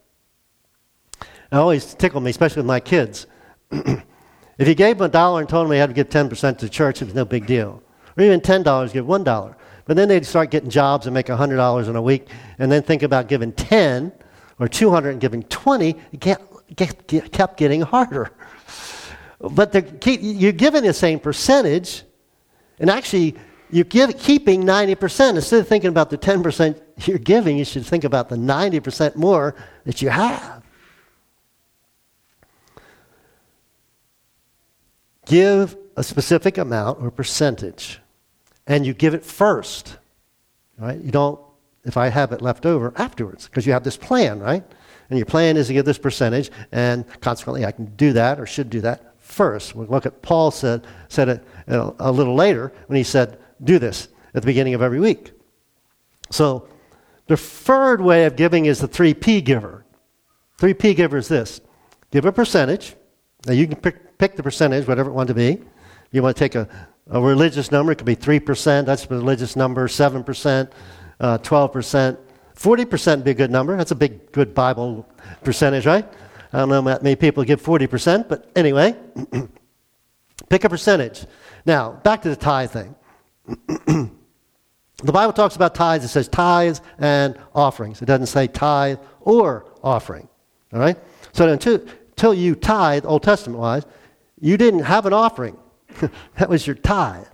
It 1.19 1.57
always 1.57 1.95
tickled 1.95 2.23
me, 2.23 2.31
especially 2.31 2.61
with 2.61 2.67
my 2.67 2.79
kids. 2.79 3.27
if 3.71 4.69
you 4.69 4.75
gave 4.75 4.99
them 4.99 5.07
a 5.07 5.09
dollar 5.09 5.41
and 5.41 5.49
told 5.49 5.65
them 5.65 5.71
they 5.71 5.79
had 5.79 5.89
to 5.89 5.95
give 5.95 6.11
10% 6.11 6.59
to 6.59 6.67
the 6.67 6.71
church, 6.71 7.01
it 7.01 7.07
was 7.07 7.15
no 7.15 7.25
big 7.25 7.47
deal. 7.47 7.83
Or 8.19 8.23
even 8.23 8.43
$10, 8.43 8.93
give 8.93 9.07
$1. 9.07 9.55
But 9.87 9.97
then 9.97 10.09
they'd 10.09 10.27
start 10.27 10.51
getting 10.51 10.69
jobs 10.69 11.07
and 11.07 11.15
make 11.15 11.29
$100 11.29 11.89
in 11.89 11.97
a 11.97 12.03
week, 12.03 12.29
and 12.59 12.71
then 12.71 12.83
think 12.83 13.03
about 13.03 13.29
giving 13.29 13.51
10 13.51 14.13
or 14.59 14.69
200 14.69 15.09
and 15.09 15.21
giving 15.21 15.43
20. 15.45 15.97
It 16.13 17.33
kept 17.33 17.57
getting 17.57 17.81
harder. 17.81 18.31
But 19.41 19.75
you're 20.07 20.53
giving 20.53 20.85
the 20.85 20.93
same 20.93 21.19
percentage, 21.19 22.05
and 22.79 22.89
actually, 22.89 23.35
you're 23.73 23.85
give, 23.87 24.19
keeping 24.19 24.63
90%. 24.65 25.35
Instead 25.35 25.61
of 25.61 25.67
thinking 25.67 25.89
about 25.89 26.11
the 26.11 26.19
10% 26.19 26.81
you're 27.07 27.19
giving, 27.19 27.57
you 27.57 27.65
should 27.65 27.87
think 27.87 28.05
about 28.05 28.29
the 28.29 28.37
90% 28.37 29.17
more 29.17 29.55
that 29.85 30.03
you 30.03 30.11
have. 30.11 30.63
Give 35.25 35.77
a 35.97 36.05
specific 36.05 36.59
amount 36.59 37.01
or 37.03 37.11
percentage, 37.11 37.99
and 38.67 38.85
you 38.85 38.93
give 38.93 39.15
it 39.15 39.25
first. 39.25 39.97
Right? 40.79 41.01
You 41.01 41.11
don't, 41.11 41.41
if 41.85 41.97
I 41.97 42.09
have 42.09 42.33
it 42.33 42.43
left 42.43 42.67
over, 42.67 42.93
afterwards, 42.97 43.47
because 43.47 43.67
you 43.67 43.73
have 43.73 43.85
this 43.85 43.97
plan, 43.97 44.39
right? 44.41 44.65
And 45.09 45.19
your 45.19 45.27
plan 45.27 45.57
is 45.57 45.69
to 45.69 45.73
give 45.73 45.85
this 45.85 45.99
percentage, 45.99 46.51
and 46.73 47.07
consequently, 47.21 47.65
I 47.65 47.73
can 47.73 47.87
do 47.97 48.13
that 48.13 48.39
or 48.39 48.47
should 48.47 48.69
do 48.69 48.83
that 48.83 49.15
first. 49.19 49.75
We 49.75 49.87
look 49.87 50.05
at 50.05 50.21
Paul 50.21 50.51
said, 50.51 50.87
said 51.09 51.29
it 51.29 51.45
a 51.69 52.13
little 52.13 52.35
later 52.35 52.73
when 52.89 52.99
he 52.99 53.03
said, 53.03 53.39
do 53.63 53.79
this 53.79 54.09
at 54.35 54.43
the 54.43 54.47
beginning 54.47 54.75
of 54.75 54.83
every 54.83 55.01
week. 55.01 55.33
So 56.31 56.69
the 57.27 57.37
third 57.37 58.01
way 58.01 58.25
of 58.25 58.37
giving 58.37 58.67
is 58.67 58.81
the 58.81 58.89
3P 58.89 59.45
giver. 59.45 59.85
3P 60.59 60.97
giver 60.97 61.17
is 61.17 61.29
this 61.29 61.61
give 62.11 62.25
a 62.25 62.33
percentage. 62.33 62.95
Now 63.47 63.53
you 63.53 63.67
can 63.67 63.77
pick, 63.77 64.19
pick 64.19 64.37
the 64.37 64.43
percentage, 64.43 64.87
whatever 64.87 65.11
it 65.11 65.15
wants 65.15 65.31
to 65.31 65.35
be. 65.35 65.61
You 66.11 66.23
want 66.23 66.37
to 66.37 66.41
take 66.41 66.55
a, 66.55 66.69
a 67.11 67.21
religious 67.21 67.73
number, 67.73 67.93
it 67.93 67.97
could 67.97 68.07
be 68.07 68.17
3%, 68.17 68.85
that's 68.85 69.07
a 69.07 69.09
religious 69.09 69.57
number, 69.57 69.89
7%, 69.89 70.71
uh, 71.21 71.39
12%. 71.39 72.19
40% 72.55 73.17
would 73.17 73.25
be 73.25 73.31
a 73.31 73.35
good 73.35 73.51
number. 73.51 73.77
That's 73.77 73.91
a 73.91 73.97
big, 73.97 74.31
good 74.31 74.55
Bible 74.55 75.09
percentage, 75.43 75.87
right? 75.87 76.07
I 76.53 76.59
don't 76.59 76.69
know 76.69 76.83
how 76.83 76.99
many 76.99 77.17
people 77.17 77.43
give 77.45 77.63
40%, 77.63 78.29
but 78.29 78.51
anyway, 78.55 78.95
pick 80.51 80.65
a 80.65 80.69
percentage. 80.69 81.27
Now, 81.65 81.93
back 81.93 82.23
to 82.23 82.29
the 82.29 82.37
tithe 82.37 82.71
thing. 82.71 82.95
the 83.87 84.11
Bible 85.05 85.33
talks 85.33 85.57
about 85.57 85.75
tithes, 85.75 86.05
it 86.05 86.09
says 86.09 86.29
tithes 86.29 86.81
and 86.99 87.37
offerings. 87.55 88.03
It 88.03 88.07
doesn't 88.07 88.27
say 88.27 88.47
tithe 88.47 88.99
or 89.21 89.67
offering. 89.83 90.29
All 90.73 90.81
right? 90.81 90.99
So 91.33 91.49
until, 91.49 91.81
until 92.11 92.35
you 92.35 92.55
tithe, 92.55 93.05
Old 93.05 93.23
Testament 93.23 93.59
wise, 93.59 93.85
you 94.41 94.57
didn't 94.57 94.85
have 94.85 95.07
an 95.07 95.13
offering. 95.13 95.57
that 96.39 96.49
was 96.49 96.67
your 96.67 96.77
tithe. 96.77 97.27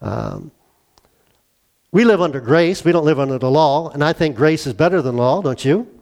Um, 0.00 0.50
we 1.92 2.04
live 2.04 2.20
under 2.20 2.40
grace. 2.40 2.84
We 2.84 2.92
don't 2.92 3.04
live 3.04 3.20
under 3.20 3.38
the 3.38 3.50
law. 3.50 3.90
And 3.90 4.02
I 4.02 4.12
think 4.12 4.36
grace 4.36 4.66
is 4.66 4.74
better 4.74 5.00
than 5.00 5.16
law, 5.16 5.42
don't 5.42 5.64
you? 5.64 5.93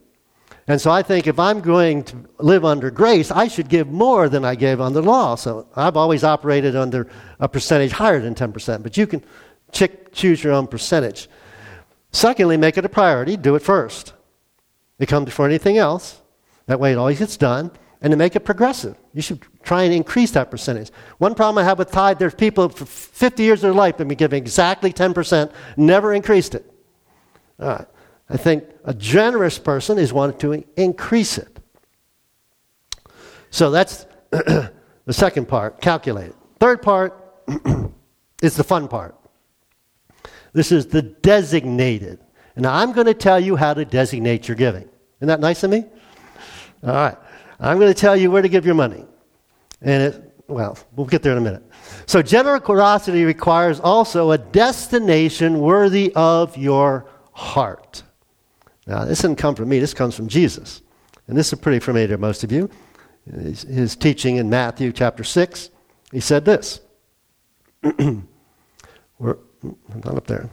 And 0.72 0.80
so 0.80 0.90
I 0.90 1.02
think 1.02 1.26
if 1.26 1.38
I'm 1.38 1.60
going 1.60 2.02
to 2.04 2.16
live 2.38 2.64
under 2.64 2.90
grace, 2.90 3.30
I 3.30 3.46
should 3.46 3.68
give 3.68 3.88
more 3.88 4.30
than 4.30 4.42
I 4.42 4.54
gave 4.54 4.80
under 4.80 5.02
law. 5.02 5.34
So 5.34 5.66
I've 5.76 5.98
always 5.98 6.24
operated 6.24 6.74
under 6.76 7.08
a 7.38 7.46
percentage 7.46 7.92
higher 7.92 8.20
than 8.20 8.34
10%, 8.34 8.82
but 8.82 8.96
you 8.96 9.06
can 9.06 9.22
ch- 9.70 9.90
choose 10.12 10.42
your 10.42 10.54
own 10.54 10.66
percentage. 10.66 11.28
Secondly, 12.10 12.56
make 12.56 12.78
it 12.78 12.86
a 12.86 12.88
priority, 12.88 13.36
do 13.36 13.54
it 13.54 13.60
first. 13.60 14.14
It 14.98 15.10
comes 15.10 15.26
before 15.26 15.44
anything 15.44 15.76
else. 15.76 16.22
That 16.64 16.80
way 16.80 16.92
it 16.92 16.96
always 16.96 17.18
gets 17.18 17.36
done. 17.36 17.70
And 18.00 18.10
to 18.10 18.16
make 18.16 18.34
it 18.34 18.40
progressive, 18.40 18.96
you 19.12 19.20
should 19.20 19.44
try 19.62 19.82
and 19.82 19.92
increase 19.92 20.30
that 20.30 20.50
percentage. 20.50 20.90
One 21.18 21.34
problem 21.34 21.62
I 21.62 21.68
have 21.68 21.80
with 21.80 21.90
tithe, 21.90 22.18
there's 22.18 22.34
people 22.34 22.70
for 22.70 22.86
50 22.86 23.42
years 23.42 23.58
of 23.58 23.62
their 23.64 23.74
life 23.74 23.98
that 23.98 24.04
have 24.04 24.08
been 24.08 24.16
giving 24.16 24.42
exactly 24.42 24.90
10%, 24.90 25.52
never 25.76 26.14
increased 26.14 26.54
it. 26.54 26.64
All 27.60 27.68
right. 27.68 27.86
I 28.32 28.38
think 28.38 28.64
a 28.84 28.94
generous 28.94 29.58
person 29.58 29.98
is 29.98 30.10
wanting 30.10 30.38
to 30.38 30.64
increase 30.80 31.36
it. 31.36 31.60
So 33.50 33.70
that's 33.70 34.06
the 34.30 34.72
second 35.10 35.48
part, 35.48 35.82
calculate 35.82 36.30
it. 36.30 36.36
Third 36.58 36.80
part 36.80 37.44
is 38.42 38.56
the 38.56 38.64
fun 38.64 38.88
part. 38.88 39.14
This 40.54 40.72
is 40.72 40.86
the 40.86 41.02
designated. 41.02 42.20
And 42.56 42.66
I'm 42.66 42.92
going 42.92 43.06
to 43.06 43.14
tell 43.14 43.38
you 43.38 43.54
how 43.54 43.74
to 43.74 43.84
designate 43.84 44.48
your 44.48 44.56
giving. 44.56 44.88
Isn't 45.18 45.28
that 45.28 45.40
nice 45.40 45.62
of 45.62 45.70
me? 45.70 45.84
All 46.82 46.94
right. 46.94 47.16
I'm 47.60 47.78
going 47.78 47.92
to 47.92 48.00
tell 48.00 48.16
you 48.16 48.30
where 48.30 48.40
to 48.40 48.48
give 48.48 48.64
your 48.64 48.74
money. 48.74 49.04
And 49.82 50.02
it, 50.02 50.42
well, 50.48 50.78
we'll 50.96 51.06
get 51.06 51.22
there 51.22 51.32
in 51.32 51.38
a 51.38 51.42
minute. 51.42 51.64
So, 52.06 52.22
generosity 52.22 53.24
requires 53.24 53.78
also 53.78 54.30
a 54.30 54.38
destination 54.38 55.60
worthy 55.60 56.12
of 56.14 56.56
your 56.56 57.10
heart. 57.32 58.02
Now, 58.86 59.04
this 59.04 59.20
didn't 59.20 59.38
come 59.38 59.54
from 59.54 59.68
me, 59.68 59.78
this 59.78 59.94
comes 59.94 60.14
from 60.14 60.28
Jesus. 60.28 60.82
And 61.28 61.36
this 61.36 61.52
is 61.52 61.58
pretty 61.58 61.78
familiar 61.78 62.08
to 62.08 62.18
most 62.18 62.42
of 62.42 62.50
you. 62.50 62.68
His, 63.30 63.62
his 63.62 63.96
teaching 63.96 64.36
in 64.36 64.50
Matthew 64.50 64.92
chapter 64.92 65.22
6, 65.22 65.70
he 66.10 66.20
said 66.20 66.44
this. 66.44 66.80
We're, 69.18 69.38
not 70.04 70.16
up 70.16 70.26
there. 70.26 70.50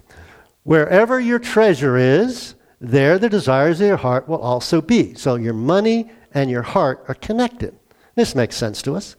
Wherever 0.63 1.19
your 1.19 1.39
treasure 1.39 1.97
is, 1.97 2.53
there 2.79 3.17
the 3.17 3.29
desires 3.29 3.81
of 3.81 3.87
your 3.87 3.97
heart 3.97 4.27
will 4.27 4.39
also 4.39 4.81
be. 4.81 5.15
So 5.15 5.35
your 5.35 5.53
money 5.53 6.11
and 6.33 6.49
your 6.49 6.61
heart 6.61 7.03
are 7.07 7.15
connected. 7.15 7.75
This 8.15 8.35
makes 8.35 8.55
sense 8.55 8.81
to 8.83 8.95
us. 8.95 9.15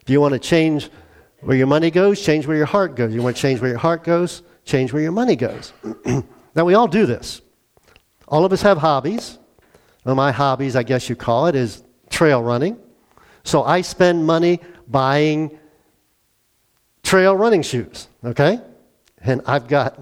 If 0.00 0.08
you 0.08 0.20
want 0.20 0.32
to 0.32 0.38
change 0.38 0.90
where 1.40 1.56
your 1.56 1.66
money 1.66 1.90
goes, 1.90 2.24
change 2.24 2.46
where 2.46 2.56
your 2.56 2.66
heart 2.66 2.96
goes. 2.96 3.14
You 3.14 3.22
want 3.22 3.36
to 3.36 3.42
change 3.42 3.60
where 3.60 3.70
your 3.70 3.78
heart 3.78 4.04
goes, 4.04 4.42
change 4.64 4.92
where 4.92 5.02
your 5.02 5.12
money 5.12 5.36
goes. 5.36 5.72
now, 6.54 6.64
we 6.64 6.74
all 6.74 6.88
do 6.88 7.04
this. 7.04 7.42
All 8.34 8.44
of 8.44 8.52
us 8.52 8.62
have 8.62 8.78
hobbies. 8.78 9.38
Well, 10.04 10.16
my 10.16 10.32
hobbies, 10.32 10.74
I 10.74 10.82
guess 10.82 11.08
you 11.08 11.14
call 11.14 11.46
it, 11.46 11.54
is 11.54 11.84
trail 12.10 12.42
running. 12.42 12.76
So 13.44 13.62
I 13.62 13.82
spend 13.82 14.26
money 14.26 14.58
buying 14.88 15.56
trail 17.04 17.36
running 17.36 17.62
shoes, 17.62 18.08
okay? 18.24 18.60
And 19.20 19.40
I've 19.46 19.68
got 19.68 20.00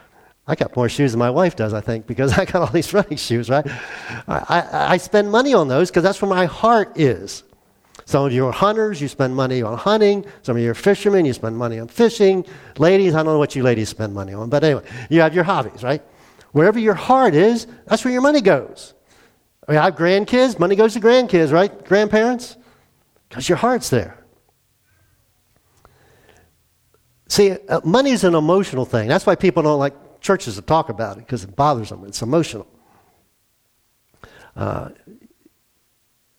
I 0.46 0.54
got 0.54 0.74
more 0.74 0.88
shoes 0.88 1.12
than 1.12 1.18
my 1.18 1.28
wife 1.28 1.56
does, 1.56 1.74
I 1.74 1.82
think, 1.82 2.06
because 2.06 2.32
I 2.38 2.46
got 2.46 2.62
all 2.62 2.68
these 2.68 2.94
running 2.94 3.18
shoes, 3.18 3.50
right? 3.50 3.66
I, 4.26 4.38
I, 4.48 4.92
I 4.94 4.96
spend 4.96 5.30
money 5.30 5.52
on 5.52 5.68
those 5.68 5.90
because 5.90 6.04
that's 6.04 6.22
where 6.22 6.30
my 6.30 6.46
heart 6.46 6.98
is. 6.98 7.44
Some 8.06 8.24
of 8.24 8.32
you 8.32 8.46
are 8.46 8.52
hunters, 8.52 9.02
you 9.02 9.08
spend 9.08 9.36
money 9.36 9.60
on 9.60 9.76
hunting. 9.76 10.24
Some 10.40 10.56
of 10.56 10.62
you 10.62 10.70
are 10.70 10.74
fishermen, 10.74 11.26
you 11.26 11.34
spend 11.34 11.58
money 11.58 11.78
on 11.78 11.88
fishing. 11.88 12.46
Ladies, 12.78 13.14
I 13.14 13.18
don't 13.18 13.34
know 13.34 13.38
what 13.38 13.54
you 13.54 13.62
ladies 13.62 13.90
spend 13.90 14.14
money 14.14 14.32
on, 14.32 14.48
but 14.48 14.64
anyway, 14.64 14.84
you 15.10 15.20
have 15.20 15.34
your 15.34 15.44
hobbies, 15.44 15.82
right? 15.82 16.02
Wherever 16.54 16.78
your 16.78 16.94
heart 16.94 17.34
is, 17.34 17.66
that's 17.86 18.04
where 18.04 18.12
your 18.12 18.22
money 18.22 18.40
goes. 18.40 18.94
I, 19.66 19.72
mean, 19.72 19.80
I 19.80 19.86
have 19.86 19.96
grandkids, 19.96 20.56
money 20.56 20.76
goes 20.76 20.94
to 20.94 21.00
grandkids, 21.00 21.52
right? 21.52 21.84
Grandparents? 21.84 22.56
Because 23.28 23.48
your 23.48 23.58
heart's 23.58 23.90
there. 23.90 24.24
See, 27.26 27.50
uh, 27.50 27.80
money 27.82 28.12
is 28.12 28.22
an 28.22 28.36
emotional 28.36 28.84
thing. 28.84 29.08
That's 29.08 29.26
why 29.26 29.34
people 29.34 29.64
don't 29.64 29.80
like 29.80 30.20
churches 30.20 30.54
to 30.54 30.62
talk 30.62 30.90
about 30.90 31.16
it, 31.16 31.26
because 31.26 31.42
it 31.42 31.56
bothers 31.56 31.88
them. 31.88 32.04
It's 32.04 32.22
emotional. 32.22 32.68
Uh, 34.54 34.90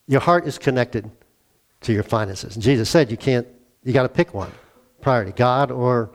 your 0.08 0.22
heart 0.22 0.48
is 0.48 0.58
connected 0.58 1.12
to 1.82 1.92
your 1.92 2.04
finances. 2.04 2.56
And 2.56 2.64
Jesus 2.64 2.90
said 2.90 3.12
you 3.12 3.18
can't, 3.18 3.48
you 3.84 3.92
got 3.92 4.04
to 4.04 4.10
pick 4.10 4.34
one 4.34 4.54
priority 5.02 5.34
God 5.34 5.72
or, 5.72 6.10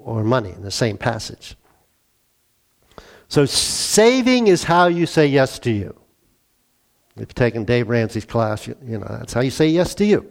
or 0.00 0.24
money 0.24 0.50
in 0.50 0.62
the 0.62 0.72
same 0.72 0.98
passage. 0.98 1.54
So 3.28 3.44
saving 3.44 4.46
is 4.46 4.64
how 4.64 4.86
you 4.86 5.06
say 5.06 5.26
yes 5.26 5.58
to 5.60 5.70
you. 5.70 5.94
If 7.14 7.20
you've 7.20 7.34
taken 7.34 7.64
Dave 7.64 7.88
Ramsey's 7.88 8.24
class, 8.24 8.66
you, 8.66 8.76
you 8.84 8.98
know, 8.98 9.06
that's 9.08 9.32
how 9.32 9.40
you 9.40 9.50
say 9.50 9.68
yes 9.68 9.94
to 9.96 10.04
you. 10.04 10.30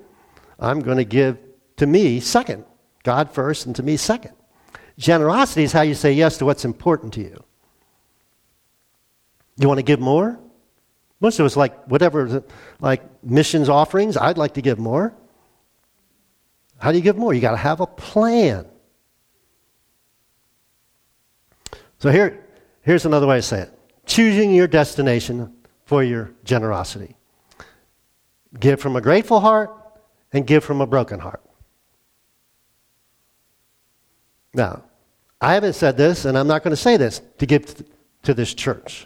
I'm 0.59 0.79
going 0.79 0.97
to 0.97 1.05
give 1.05 1.37
to 1.77 1.85
me 1.85 2.19
second. 2.19 2.65
God 3.03 3.31
first 3.31 3.67
and 3.67 3.75
to 3.75 3.83
me 3.83 3.97
second. 3.97 4.33
Generosity 4.97 5.63
is 5.63 5.71
how 5.71 5.83
you 5.83 5.93
say 5.93 6.11
yes 6.11 6.37
to 6.39 6.45
what's 6.45 6.65
important 6.65 7.13
to 7.13 7.21
you. 7.21 7.43
You 9.57 9.67
want 9.67 9.77
to 9.77 9.83
give 9.83 9.99
more? 9.99 10.39
Most 11.19 11.39
of 11.39 11.45
us 11.45 11.55
like 11.55 11.85
whatever, 11.85 12.43
like 12.79 13.03
missions 13.23 13.69
offerings. 13.69 14.17
I'd 14.17 14.37
like 14.37 14.55
to 14.55 14.61
give 14.61 14.79
more. 14.79 15.13
How 16.79 16.91
do 16.91 16.97
you 16.97 17.03
give 17.03 17.17
more? 17.17 17.33
You 17.33 17.41
got 17.41 17.51
to 17.51 17.57
have 17.57 17.79
a 17.79 17.87
plan. 17.87 18.65
So 21.99 22.11
here, 22.11 22.46
Here's 22.87 23.05
another 23.05 23.27
way 23.27 23.35
to 23.35 23.41
say 23.41 23.59
it 23.63 23.73
choosing 24.05 24.49
your 24.49 24.65
destination 24.65 25.53
for 25.83 26.01
your 26.01 26.31
generosity. 26.45 27.17
Give 28.57 28.79
from 28.79 28.95
a 28.95 29.01
grateful 29.01 29.41
heart 29.41 29.69
and 30.31 30.47
give 30.47 30.63
from 30.63 30.79
a 30.79 30.87
broken 30.87 31.19
heart. 31.19 31.41
Now, 34.53 34.83
I 35.41 35.53
haven't 35.53 35.73
said 35.73 35.97
this, 35.97 36.23
and 36.23 36.37
I'm 36.37 36.47
not 36.47 36.63
going 36.63 36.71
to 36.71 36.81
say 36.81 36.95
this 36.95 37.21
to 37.39 37.45
give 37.45 37.83
to 38.23 38.33
this 38.33 38.53
church. 38.53 39.05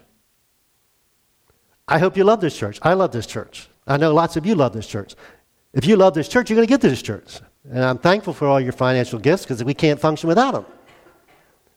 I 1.87 1.97
hope 1.97 2.15
you 2.15 2.23
love 2.23 2.39
this 2.39 2.55
church. 2.55 2.77
I 2.83 2.93
love 2.93 3.11
this 3.11 3.25
church. 3.25 3.67
I 3.87 3.97
know 3.97 4.13
lots 4.13 4.37
of 4.37 4.45
you 4.45 4.53
love 4.53 4.73
this 4.73 4.85
church. 4.85 5.15
If 5.73 5.87
you 5.87 5.95
love 5.95 6.13
this 6.13 6.27
church, 6.27 6.51
you're 6.51 6.55
going 6.55 6.67
to 6.67 6.71
get 6.71 6.81
to 6.81 6.89
this 6.89 7.01
church. 7.01 7.39
And 7.67 7.83
I'm 7.83 7.97
thankful 7.97 8.33
for 8.33 8.47
all 8.47 8.61
your 8.61 8.73
financial 8.73 9.17
gifts 9.17 9.41
because 9.41 9.63
we 9.63 9.73
can't 9.73 9.99
function 9.99 10.27
without 10.27 10.53
them. 10.53 10.65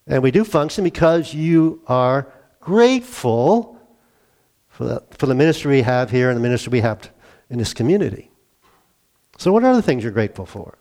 And 0.07 0.23
we 0.23 0.31
do 0.31 0.45
function 0.45 0.85
because 0.85 1.33
you 1.33 1.83
are 1.87 2.33
grateful 2.61 3.79
for 4.69 4.85
the, 4.85 5.03
for 5.11 5.27
the 5.27 5.35
ministry 5.35 5.77
we 5.77 5.83
have 5.83 6.11
here 6.11 6.31
and 6.31 6.37
the 6.37 6.43
ministry 6.43 6.71
we 6.71 6.81
have 6.81 7.11
in 7.49 7.59
this 7.59 7.73
community. 7.73 8.31
So, 9.39 9.53
what 9.53 9.65
are 9.65 9.75
the 9.75 9.83
things 9.83 10.03
you're 10.03 10.13
grateful 10.13 10.47
for? 10.47 10.79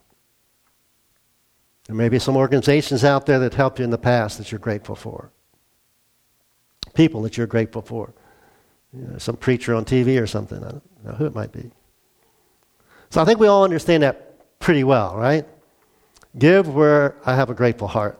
There 1.87 1.95
may 1.95 2.09
be 2.09 2.19
some 2.19 2.37
organizations 2.37 3.03
out 3.03 3.25
there 3.25 3.39
that 3.39 3.53
helped 3.53 3.79
you 3.79 3.85
in 3.85 3.91
the 3.91 3.97
past 3.97 4.37
that 4.37 4.51
you're 4.51 4.59
grateful 4.59 4.95
for. 4.95 5.31
People 6.93 7.21
that 7.23 7.37
you're 7.37 7.47
grateful 7.47 7.81
for. 7.81 8.13
You 8.93 9.07
know, 9.07 9.17
some 9.17 9.37
preacher 9.37 9.73
on 9.73 9.85
TV 9.85 10.21
or 10.21 10.27
something. 10.27 10.63
I 10.63 10.71
don't 10.71 11.03
know 11.03 11.13
who 11.13 11.25
it 11.25 11.35
might 11.35 11.51
be. 11.51 11.71
So 13.09 13.21
I 13.21 13.25
think 13.25 13.39
we 13.39 13.47
all 13.47 13.63
understand 13.63 14.03
that 14.03 14.59
pretty 14.59 14.83
well, 14.83 15.15
right? 15.15 15.45
Give 16.37 16.73
where 16.73 17.15
I 17.25 17.35
have 17.35 17.49
a 17.49 17.53
grateful 17.53 17.87
heart. 17.87 18.19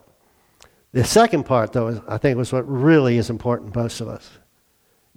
The 0.94 1.04
second 1.04 1.44
part, 1.44 1.74
though, 1.74 1.88
is, 1.88 2.00
I 2.08 2.18
think 2.18 2.38
was 2.38 2.54
what 2.54 2.70
really 2.70 3.18
is 3.18 3.30
important 3.30 3.74
to 3.74 3.80
most 3.80 4.00
of 4.00 4.08
us. 4.08 4.30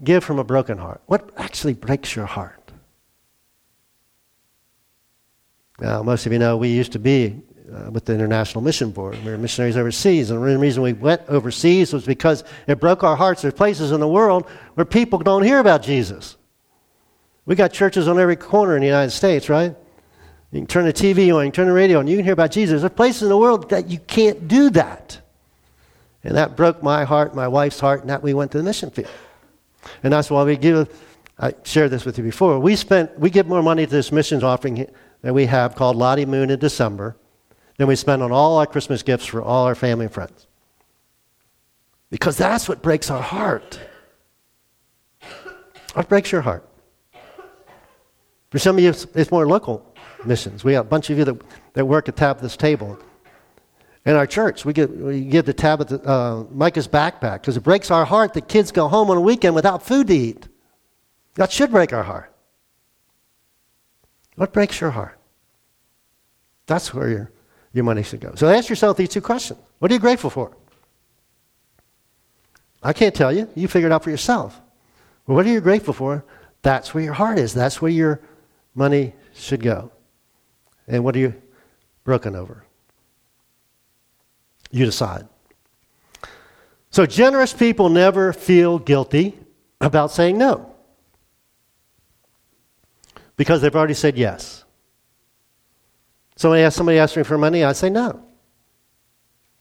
Give 0.02 0.24
from 0.24 0.38
a 0.38 0.44
broken 0.44 0.78
heart. 0.78 1.02
What 1.06 1.30
actually 1.36 1.74
breaks 1.74 2.16
your 2.16 2.26
heart? 2.26 2.72
Now, 5.78 6.02
most 6.02 6.24
of 6.24 6.32
you 6.32 6.38
know 6.38 6.56
we 6.56 6.68
used 6.68 6.92
to 6.92 6.98
be 6.98 7.42
uh, 7.70 7.90
with 7.90 8.06
the 8.06 8.14
International 8.14 8.62
Mission 8.62 8.90
Board. 8.90 9.22
We 9.22 9.30
were 9.30 9.36
missionaries 9.36 9.76
overseas, 9.76 10.30
and 10.30 10.42
the 10.42 10.58
reason 10.58 10.82
we 10.82 10.94
went 10.94 11.20
overseas 11.28 11.92
was 11.92 12.06
because 12.06 12.44
it 12.66 12.80
broke 12.80 13.04
our 13.04 13.16
hearts. 13.16 13.42
There's 13.42 13.52
places 13.52 13.92
in 13.92 14.00
the 14.00 14.08
world 14.08 14.48
where 14.74 14.86
people 14.86 15.18
don't 15.18 15.42
hear 15.42 15.58
about 15.58 15.82
Jesus. 15.82 16.38
We 17.44 17.54
got 17.54 17.72
churches 17.72 18.08
on 18.08 18.18
every 18.18 18.36
corner 18.36 18.76
in 18.76 18.80
the 18.80 18.86
United 18.86 19.10
States, 19.10 19.50
right? 19.50 19.76
You 20.52 20.60
can 20.60 20.66
turn 20.66 20.86
the 20.86 20.92
TV 20.92 21.34
on, 21.34 21.44
you 21.44 21.50
can 21.50 21.52
turn 21.52 21.66
the 21.66 21.72
radio 21.74 21.98
on, 21.98 22.06
you 22.06 22.16
can 22.16 22.24
hear 22.24 22.32
about 22.32 22.50
Jesus. 22.50 22.80
There's 22.80 22.92
places 22.92 23.24
in 23.24 23.28
the 23.28 23.36
world 23.36 23.68
that 23.70 23.90
you 23.90 23.98
can't 23.98 24.48
do 24.48 24.70
that. 24.70 25.20
And 26.26 26.36
that 26.36 26.56
broke 26.56 26.82
my 26.82 27.04
heart, 27.04 27.36
my 27.36 27.46
wife's 27.46 27.78
heart, 27.78 28.00
and 28.00 28.10
that 28.10 28.20
we 28.20 28.34
went 28.34 28.50
to 28.50 28.58
the 28.58 28.64
mission 28.64 28.90
field. 28.90 29.08
And 30.02 30.12
that's 30.12 30.28
why 30.28 30.42
we 30.42 30.56
give, 30.56 30.92
I 31.38 31.54
shared 31.62 31.92
this 31.92 32.04
with 32.04 32.18
you 32.18 32.24
before. 32.24 32.58
We 32.58 32.74
spent, 32.74 33.16
we 33.16 33.30
give 33.30 33.46
more 33.46 33.62
money 33.62 33.86
to 33.86 33.90
this 33.90 34.10
missions 34.10 34.42
offering 34.42 34.90
that 35.22 35.32
we 35.32 35.46
have 35.46 35.76
called 35.76 35.94
Lottie 35.94 36.26
Moon 36.26 36.50
in 36.50 36.58
December 36.58 37.16
than 37.78 37.86
we 37.86 37.94
spend 37.94 38.24
on 38.24 38.32
all 38.32 38.58
our 38.58 38.66
Christmas 38.66 39.04
gifts 39.04 39.26
for 39.26 39.40
all 39.40 39.66
our 39.66 39.76
family 39.76 40.06
and 40.06 40.12
friends. 40.12 40.48
Because 42.10 42.36
that's 42.36 42.68
what 42.68 42.82
breaks 42.82 43.08
our 43.08 43.22
heart. 43.22 43.78
What 45.94 46.08
breaks 46.08 46.32
your 46.32 46.40
heart? 46.40 46.68
For 48.50 48.58
some 48.58 48.78
of 48.78 48.82
you, 48.82 48.90
it's 48.90 49.30
more 49.30 49.46
local 49.46 49.94
missions. 50.24 50.64
We 50.64 50.72
have 50.72 50.86
a 50.86 50.88
bunch 50.88 51.08
of 51.08 51.18
you 51.18 51.24
that, 51.24 51.40
that 51.74 51.84
work 51.84 52.08
at 52.08 52.16
top 52.16 52.38
of 52.38 52.42
this 52.42 52.56
table. 52.56 52.98
In 54.06 54.14
our 54.14 54.26
church, 54.26 54.64
we, 54.64 54.72
get, 54.72 54.88
we 54.96 55.22
give 55.22 55.46
the 55.46 55.52
Tabitha, 55.52 56.00
uh, 56.08 56.44
Micah's 56.52 56.86
backpack 56.86 57.40
because 57.40 57.56
it 57.56 57.64
breaks 57.64 57.90
our 57.90 58.04
heart 58.04 58.34
that 58.34 58.46
kids 58.46 58.70
go 58.70 58.86
home 58.86 59.10
on 59.10 59.16
a 59.16 59.20
weekend 59.20 59.56
without 59.56 59.82
food 59.82 60.06
to 60.06 60.14
eat. 60.14 60.46
That 61.34 61.50
should 61.50 61.72
break 61.72 61.92
our 61.92 62.04
heart. 62.04 62.32
What 64.36 64.52
breaks 64.52 64.80
your 64.80 64.92
heart? 64.92 65.18
That's 66.66 66.94
where 66.94 67.08
your, 67.08 67.32
your 67.72 67.82
money 67.82 68.04
should 68.04 68.20
go. 68.20 68.32
So 68.36 68.48
ask 68.48 68.68
yourself 68.68 68.96
these 68.96 69.08
two 69.08 69.20
questions 69.20 69.58
What 69.80 69.90
are 69.90 69.94
you 69.94 70.00
grateful 70.00 70.30
for? 70.30 70.56
I 72.82 72.92
can't 72.92 73.14
tell 73.14 73.32
you. 73.32 73.48
You 73.56 73.66
figure 73.66 73.88
it 73.88 73.92
out 73.92 74.04
for 74.04 74.10
yourself. 74.10 74.60
What 75.24 75.44
are 75.46 75.50
you 75.50 75.60
grateful 75.60 75.94
for? 75.94 76.24
That's 76.62 76.94
where 76.94 77.02
your 77.02 77.14
heart 77.14 77.40
is. 77.40 77.52
That's 77.52 77.82
where 77.82 77.90
your 77.90 78.20
money 78.72 79.14
should 79.34 79.62
go. 79.62 79.90
And 80.86 81.02
what 81.02 81.16
are 81.16 81.18
you 81.18 81.34
broken 82.04 82.36
over? 82.36 82.65
You 84.70 84.84
decide. 84.84 85.26
So, 86.90 87.06
generous 87.06 87.52
people 87.52 87.88
never 87.88 88.32
feel 88.32 88.78
guilty 88.78 89.38
about 89.80 90.10
saying 90.10 90.38
no 90.38 90.76
because 93.36 93.60
they've 93.60 93.74
already 93.74 93.94
said 93.94 94.16
yes. 94.16 94.64
Somebody 96.36 96.62
asks, 96.62 96.76
somebody 96.76 96.98
asks 96.98 97.16
me 97.16 97.22
for 97.22 97.38
money, 97.38 97.64
I 97.64 97.72
say 97.72 97.90
no. 97.90 98.22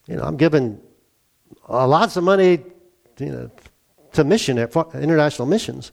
You 0.07 0.17
know, 0.17 0.23
I'm 0.23 0.37
giving 0.37 0.79
lots 1.67 2.17
of 2.17 2.23
money 2.23 2.59
you 3.17 3.25
know, 3.31 3.51
to 4.13 4.23
mission 4.23 4.57
at 4.57 4.75
international 4.95 5.47
missions. 5.47 5.91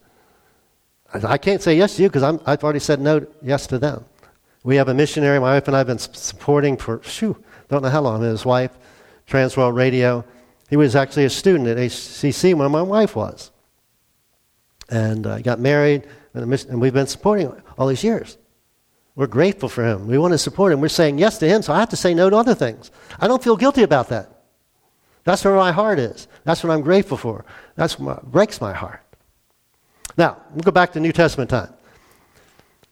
I 1.13 1.37
can't 1.39 1.61
say 1.61 1.77
yes 1.77 1.97
to 1.97 2.03
you 2.03 2.09
because 2.09 2.23
I've 2.23 2.65
already 2.65 2.79
said 2.79 3.01
no, 3.01 3.27
yes 3.43 3.67
to 3.69 3.79
them. 3.79 4.05
We 4.65 4.77
have 4.77 4.89
a 4.89 4.95
missionary 4.95 5.39
my 5.41 5.55
wife 5.55 5.67
and 5.67 5.77
I 5.77 5.79
have 5.79 5.89
been 5.89 5.99
supporting 5.99 6.77
for, 6.77 7.03
shoo, 7.03 7.37
don't 7.69 7.83
know 7.83 7.91
how 7.91 8.01
long, 8.01 8.23
his 8.23 8.45
wife, 8.45 8.77
Trans 9.33 9.57
World 9.57 9.75
Radio. 9.75 10.27
He 10.69 10.77
was 10.77 10.95
actually 10.95 11.25
a 11.25 11.31
student 11.31 11.67
at 11.67 11.79
HCC 11.79 12.53
when 12.53 12.71
my 12.71 12.83
wife 12.83 13.17
was. 13.17 13.51
And 14.91 15.27
uh, 15.27 15.39
got 15.39 15.59
married, 15.59 16.07
and 16.35 16.79
we've 16.79 16.93
been 16.93 17.07
supporting 17.07 17.47
him 17.47 17.63
all 17.79 17.87
these 17.87 18.05
years. 18.05 18.37
We're 19.15 19.27
grateful 19.27 19.71
for 19.71 19.87
him. 19.87 20.07
We 20.07 20.19
want 20.19 20.33
to 20.33 20.39
support 20.39 20.71
him. 20.71 20.83
We're 20.83 20.89
saying 20.89 21.17
yes 21.17 21.39
to 21.39 21.49
him, 21.49 21.63
so 21.63 21.73
I 21.73 21.81
have 21.81 21.89
to 21.89 21.97
say 21.97 22.13
no 22.13 22.29
to 22.29 22.37
other 22.37 22.55
things. 22.55 22.91
I 23.19 23.27
don't 23.27 23.43
feel 23.43 23.57
guilty 23.57 23.83
about 23.83 24.11
that. 24.11 24.43
That's 25.25 25.43
where 25.47 25.55
my 25.55 25.73
heart 25.73 25.99
is. 25.99 26.29
That's 26.45 26.63
what 26.63 26.71
I'm 26.71 26.83
grateful 26.83 27.17
for. 27.17 27.47
That's 27.75 27.99
what 27.99 28.31
breaks 28.31 28.61
my 28.61 28.75
heart. 28.75 29.01
Now, 30.19 30.43
we'll 30.51 30.61
go 30.61 30.73
back 30.73 30.93
to 30.93 31.01
New 31.01 31.13
Testament 31.13 31.49
time. 31.49 31.73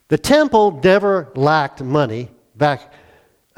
The 0.08 0.16
temple 0.16 0.80
never 0.82 1.30
lacked 1.34 1.82
money 1.82 2.30
back 2.56 2.94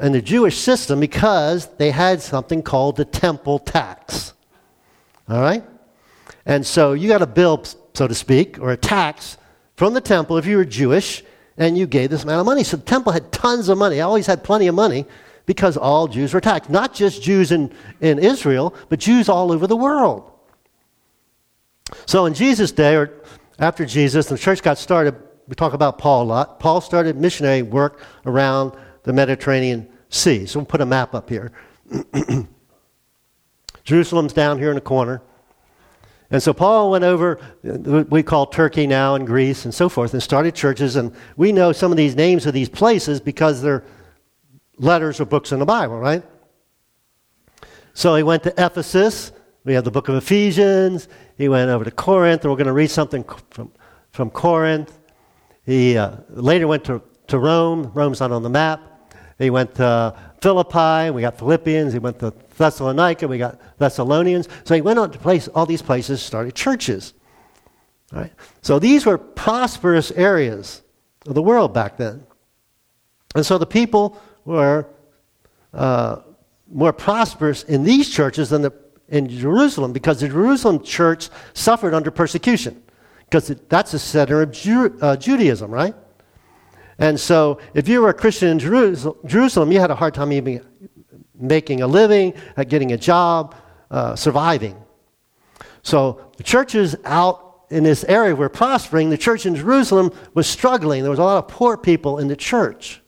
in 0.03 0.11
the 0.11 0.21
Jewish 0.21 0.57
system 0.57 0.99
because 0.99 1.67
they 1.77 1.89
had 1.89 2.21
something 2.21 2.61
called 2.61 2.97
the 2.97 3.05
temple 3.05 3.57
tax. 3.57 4.33
All 5.29 5.41
right? 5.41 5.63
And 6.45 6.65
so 6.65 6.91
you 6.91 7.07
got 7.07 7.21
a 7.21 7.25
bill, 7.25 7.63
so 7.93 8.07
to 8.07 8.13
speak, 8.13 8.59
or 8.59 8.71
a 8.71 8.77
tax 8.77 9.37
from 9.77 9.93
the 9.93 10.01
temple 10.01 10.37
if 10.37 10.45
you 10.45 10.57
were 10.57 10.65
Jewish 10.65 11.23
and 11.57 11.77
you 11.77 11.87
gave 11.87 12.09
this 12.09 12.23
amount 12.23 12.41
of 12.41 12.45
money. 12.45 12.65
So 12.65 12.75
the 12.75 12.83
temple 12.83 13.13
had 13.13 13.31
tons 13.31 13.69
of 13.69 13.77
money, 13.77 14.01
always 14.01 14.27
had 14.27 14.43
plenty 14.43 14.67
of 14.67 14.75
money 14.75 15.05
because 15.45 15.77
all 15.77 16.09
Jews 16.09 16.33
were 16.33 16.41
taxed. 16.41 16.69
Not 16.69 16.93
just 16.93 17.23
Jews 17.23 17.53
in, 17.53 17.73
in 18.01 18.19
Israel, 18.19 18.75
but 18.89 18.99
Jews 18.99 19.29
all 19.29 19.53
over 19.53 19.67
the 19.67 19.77
world. 19.77 20.29
So 22.05 22.25
in 22.25 22.33
Jesus' 22.33 22.73
day, 22.73 22.97
or 22.97 23.21
after 23.57 23.85
Jesus, 23.85 24.25
the 24.25 24.37
church 24.37 24.61
got 24.61 24.77
started, 24.77 25.15
we 25.47 25.55
talk 25.55 25.71
about 25.71 25.97
Paul 25.97 26.23
a 26.23 26.25
lot. 26.25 26.59
Paul 26.59 26.81
started 26.81 27.15
missionary 27.15 27.61
work 27.61 28.01
around 28.25 28.75
the 29.03 29.13
Mediterranean 29.13 29.87
Sea. 30.13 30.45
So 30.45 30.59
we'll 30.59 30.65
put 30.65 30.81
a 30.81 30.85
map 30.85 31.15
up 31.15 31.29
here. 31.29 31.51
Jerusalem's 33.83 34.33
down 34.33 34.59
here 34.59 34.69
in 34.69 34.75
the 34.75 34.81
corner. 34.81 35.21
And 36.29 36.41
so 36.41 36.53
Paul 36.53 36.91
went 36.91 37.03
over, 37.03 37.39
we 37.63 38.23
call 38.23 38.47
Turkey 38.47 38.87
now 38.87 39.15
and 39.15 39.25
Greece 39.25 39.65
and 39.65 39.73
so 39.73 39.89
forth, 39.89 40.13
and 40.13 40.23
started 40.23 40.55
churches. 40.55 40.95
And 40.95 41.13
we 41.35 41.51
know 41.51 41.71
some 41.71 41.91
of 41.91 41.97
these 41.97 42.15
names 42.15 42.45
of 42.45 42.53
these 42.53 42.69
places 42.69 43.19
because 43.19 43.61
they're 43.61 43.83
letters 44.77 45.19
or 45.19 45.25
books 45.25 45.51
in 45.51 45.59
the 45.59 45.65
Bible, 45.65 45.99
right? 45.99 46.23
So 47.93 48.15
he 48.15 48.23
went 48.23 48.43
to 48.43 48.53
Ephesus. 48.57 49.31
We 49.63 49.73
have 49.73 49.83
the 49.83 49.91
book 49.91 50.09
of 50.09 50.15
Ephesians. 50.15 51.07
He 51.37 51.49
went 51.49 51.69
over 51.69 51.83
to 51.83 51.91
Corinth, 51.91 52.43
and 52.43 52.51
we're 52.51 52.57
going 52.57 52.67
to 52.67 52.73
read 52.73 52.89
something 52.89 53.23
from, 53.51 53.71
from 54.11 54.29
Corinth. 54.29 54.97
He 55.65 55.97
uh, 55.97 56.17
later 56.29 56.67
went 56.67 56.83
to, 56.85 57.01
to 57.27 57.39
Rome. 57.39 57.91
Rome's 57.93 58.19
not 58.19 58.31
on 58.31 58.43
the 58.43 58.49
map. 58.49 58.92
He 59.43 59.49
went 59.49 59.75
to 59.75 60.15
Philippi, 60.41 61.11
we 61.11 61.21
got 61.21 61.37
Philippians. 61.37 61.93
He 61.93 61.99
went 61.99 62.19
to 62.19 62.33
Thessalonica, 62.57 63.27
we 63.27 63.37
got 63.37 63.59
Thessalonians. 63.77 64.47
So 64.63 64.75
he 64.75 64.81
went 64.81 64.99
on 64.99 65.11
to 65.11 65.19
place 65.19 65.47
all 65.49 65.65
these 65.65 65.81
places, 65.81 66.21
started 66.21 66.55
churches. 66.55 67.13
Right? 68.11 68.31
So 68.61 68.79
these 68.79 69.05
were 69.05 69.17
prosperous 69.17 70.11
areas 70.11 70.81
of 71.25 71.33
the 71.33 71.41
world 71.41 71.73
back 71.73 71.97
then. 71.97 72.25
And 73.35 73.45
so 73.45 73.57
the 73.57 73.65
people 73.65 74.19
were 74.45 74.87
uh, 75.73 76.17
more 76.71 76.93
prosperous 76.93 77.63
in 77.63 77.83
these 77.83 78.09
churches 78.09 78.49
than 78.49 78.61
the, 78.61 78.73
in 79.09 79.29
Jerusalem 79.29 79.93
because 79.93 80.19
the 80.19 80.27
Jerusalem 80.27 80.83
church 80.83 81.29
suffered 81.53 81.93
under 81.93 82.11
persecution 82.11 82.83
because 83.25 83.47
that's 83.69 83.91
the 83.91 83.99
center 83.99 84.41
of 84.41 84.51
Ju- 84.51 84.97
uh, 85.01 85.15
Judaism, 85.15 85.71
right? 85.71 85.95
And 86.99 87.19
so, 87.19 87.59
if 87.73 87.87
you 87.87 88.01
were 88.01 88.09
a 88.09 88.13
Christian 88.13 88.49
in 88.49 88.59
Jerusalem, 88.59 89.71
you 89.71 89.79
had 89.79 89.91
a 89.91 89.95
hard 89.95 90.13
time 90.13 90.31
even 90.31 90.63
making 91.33 91.81
a 91.81 91.87
living, 91.87 92.33
uh, 92.55 92.63
getting 92.63 92.91
a 92.91 92.97
job, 92.97 93.55
uh, 93.89 94.15
surviving. 94.15 94.75
So, 95.81 96.31
the 96.37 96.43
churches 96.43 96.95
out 97.03 97.65
in 97.69 97.83
this 97.83 98.03
area 98.03 98.35
were 98.35 98.49
prospering. 98.49 99.09
The 99.09 99.17
church 99.17 99.45
in 99.45 99.55
Jerusalem 99.55 100.11
was 100.33 100.47
struggling. 100.47 101.01
There 101.01 101.09
was 101.09 101.19
a 101.19 101.23
lot 101.23 101.43
of 101.43 101.47
poor 101.47 101.77
people 101.77 102.19
in 102.19 102.27
the 102.27 102.35
church. 102.35 103.01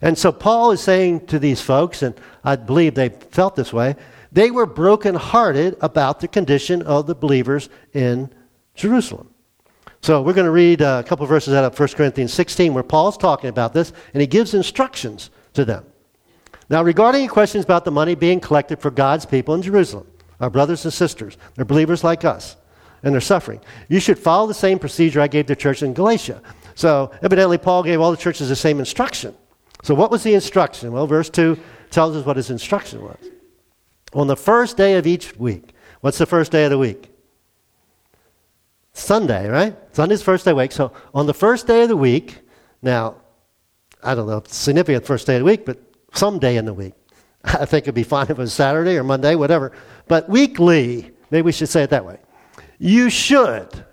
And 0.00 0.16
so, 0.16 0.32
Paul 0.32 0.70
is 0.70 0.80
saying 0.80 1.26
to 1.26 1.38
these 1.38 1.60
folks, 1.60 2.02
and 2.02 2.14
I 2.42 2.56
believe 2.56 2.94
they 2.94 3.10
felt 3.10 3.54
this 3.54 3.72
way. 3.72 3.96
They 4.32 4.50
were 4.50 4.66
brokenhearted 4.66 5.76
about 5.80 6.20
the 6.20 6.28
condition 6.28 6.82
of 6.82 7.06
the 7.06 7.14
believers 7.14 7.68
in 7.92 8.30
Jerusalem. 8.74 9.33
So 10.04 10.20
we're 10.20 10.34
going 10.34 10.44
to 10.44 10.50
read 10.50 10.82
uh, 10.82 11.00
a 11.02 11.08
couple 11.08 11.24
verses 11.24 11.54
out 11.54 11.64
of 11.64 11.80
1 11.80 11.88
Corinthians 11.96 12.30
16 12.34 12.74
where 12.74 12.82
Paul's 12.82 13.16
talking 13.16 13.48
about 13.48 13.72
this, 13.72 13.90
and 14.12 14.20
he 14.20 14.26
gives 14.26 14.52
instructions 14.52 15.30
to 15.54 15.64
them. 15.64 15.86
Now, 16.68 16.82
regarding 16.82 17.26
questions 17.28 17.64
about 17.64 17.86
the 17.86 17.90
money 17.90 18.14
being 18.14 18.38
collected 18.38 18.80
for 18.80 18.90
God's 18.90 19.24
people 19.24 19.54
in 19.54 19.62
Jerusalem, 19.62 20.06
our 20.40 20.50
brothers 20.50 20.84
and 20.84 20.92
sisters, 20.92 21.38
they're 21.54 21.64
believers 21.64 22.04
like 22.04 22.22
us, 22.22 22.56
and 23.02 23.14
they're 23.14 23.20
suffering. 23.22 23.62
You 23.88 23.98
should 23.98 24.18
follow 24.18 24.46
the 24.46 24.52
same 24.52 24.78
procedure 24.78 25.22
I 25.22 25.26
gave 25.26 25.46
the 25.46 25.56
church 25.56 25.82
in 25.82 25.94
Galatia. 25.94 26.42
So, 26.74 27.10
evidently, 27.22 27.56
Paul 27.56 27.82
gave 27.82 27.98
all 27.98 28.10
the 28.10 28.18
churches 28.18 28.50
the 28.50 28.56
same 28.56 28.80
instruction. 28.80 29.34
So, 29.82 29.94
what 29.94 30.10
was 30.10 30.22
the 30.22 30.34
instruction? 30.34 30.92
Well, 30.92 31.06
verse 31.06 31.30
2 31.30 31.58
tells 31.88 32.14
us 32.14 32.26
what 32.26 32.36
his 32.36 32.50
instruction 32.50 33.00
was. 33.00 33.30
On 34.12 34.26
the 34.26 34.36
first 34.36 34.76
day 34.76 34.96
of 34.98 35.06
each 35.06 35.34
week, 35.36 35.70
what's 36.02 36.18
the 36.18 36.26
first 36.26 36.52
day 36.52 36.64
of 36.64 36.70
the 36.70 36.76
week? 36.76 37.13
Sunday, 38.94 39.48
right? 39.48 39.76
Sunday's 39.92 40.22
first 40.22 40.44
day 40.44 40.52
of 40.52 40.56
the 40.56 40.62
week. 40.62 40.72
So 40.72 40.92
on 41.12 41.26
the 41.26 41.34
first 41.34 41.66
day 41.66 41.82
of 41.82 41.88
the 41.88 41.96
week, 41.96 42.40
now, 42.80 43.16
I 44.02 44.14
don't 44.14 44.26
know 44.26 44.38
if 44.38 44.46
it's 44.46 44.56
significant 44.56 45.04
first 45.04 45.26
day 45.26 45.34
of 45.34 45.40
the 45.40 45.44
week, 45.44 45.66
but 45.66 45.78
some 46.14 46.38
day 46.38 46.56
in 46.56 46.64
the 46.64 46.72
week. 46.72 46.94
I 47.44 47.66
think 47.66 47.84
it'd 47.84 47.94
be 47.94 48.04
fine 48.04 48.24
if 48.24 48.30
it 48.30 48.38
was 48.38 48.52
Saturday 48.52 48.96
or 48.96 49.04
Monday, 49.04 49.34
whatever. 49.34 49.72
But 50.06 50.28
weekly, 50.28 51.10
maybe 51.30 51.42
we 51.42 51.52
should 51.52 51.68
say 51.68 51.82
it 51.82 51.90
that 51.90 52.06
way. 52.06 52.18
You 52.78 53.10
should 53.10 53.84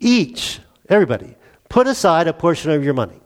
each, 0.00 0.60
everybody, 0.88 1.36
put 1.68 1.86
aside 1.86 2.28
a 2.28 2.32
portion 2.32 2.70
of 2.70 2.84
your 2.84 2.94
money. 2.94 3.20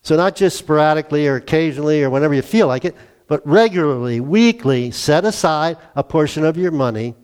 So 0.00 0.16
not 0.16 0.36
just 0.36 0.56
sporadically 0.56 1.28
or 1.28 1.36
occasionally 1.36 2.02
or 2.02 2.10
whenever 2.10 2.32
you 2.32 2.42
feel 2.42 2.66
like 2.66 2.84
it, 2.86 2.96
but 3.26 3.46
regularly, 3.46 4.20
weekly, 4.20 4.90
set 4.90 5.26
aside 5.26 5.76
a 5.94 6.02
portion 6.02 6.44
of 6.44 6.56
your 6.56 6.70
money 6.70 7.14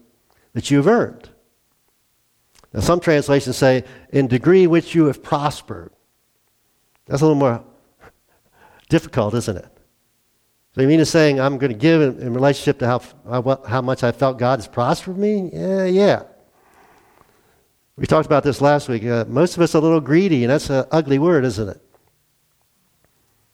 that 0.52 0.70
you've 0.70 0.86
earned. 0.86 1.30
Now, 2.72 2.80
some 2.80 3.00
translations 3.00 3.56
say, 3.56 3.84
in 4.10 4.26
degree 4.26 4.66
which 4.66 4.94
you 4.94 5.06
have 5.06 5.22
prospered. 5.22 5.92
That's 7.06 7.22
a 7.22 7.24
little 7.24 7.38
more 7.38 7.62
difficult, 8.88 9.34
isn't 9.34 9.56
it? 9.56 9.68
So 10.74 10.80
you 10.80 10.88
mean 10.88 10.98
to 10.98 11.06
saying 11.06 11.40
I'm 11.40 11.58
going 11.58 11.72
to 11.72 11.78
give 11.78 12.02
in, 12.02 12.20
in 12.20 12.34
relationship 12.34 12.78
to 12.80 12.86
how, 12.86 13.60
how 13.68 13.80
much 13.80 14.02
I 14.02 14.10
felt 14.10 14.38
God 14.38 14.58
has 14.58 14.66
prospered 14.66 15.16
me? 15.16 15.50
Yeah, 15.52 15.84
yeah. 15.84 16.22
We 17.96 18.06
talked 18.06 18.26
about 18.26 18.42
this 18.42 18.60
last 18.60 18.88
week. 18.88 19.04
Uh, 19.04 19.24
most 19.28 19.56
of 19.56 19.62
us 19.62 19.74
are 19.74 19.78
a 19.78 19.80
little 19.80 20.00
greedy, 20.00 20.42
and 20.42 20.50
that's 20.50 20.68
an 20.70 20.84
ugly 20.90 21.20
word, 21.20 21.44
isn't 21.44 21.68
it? 21.68 21.80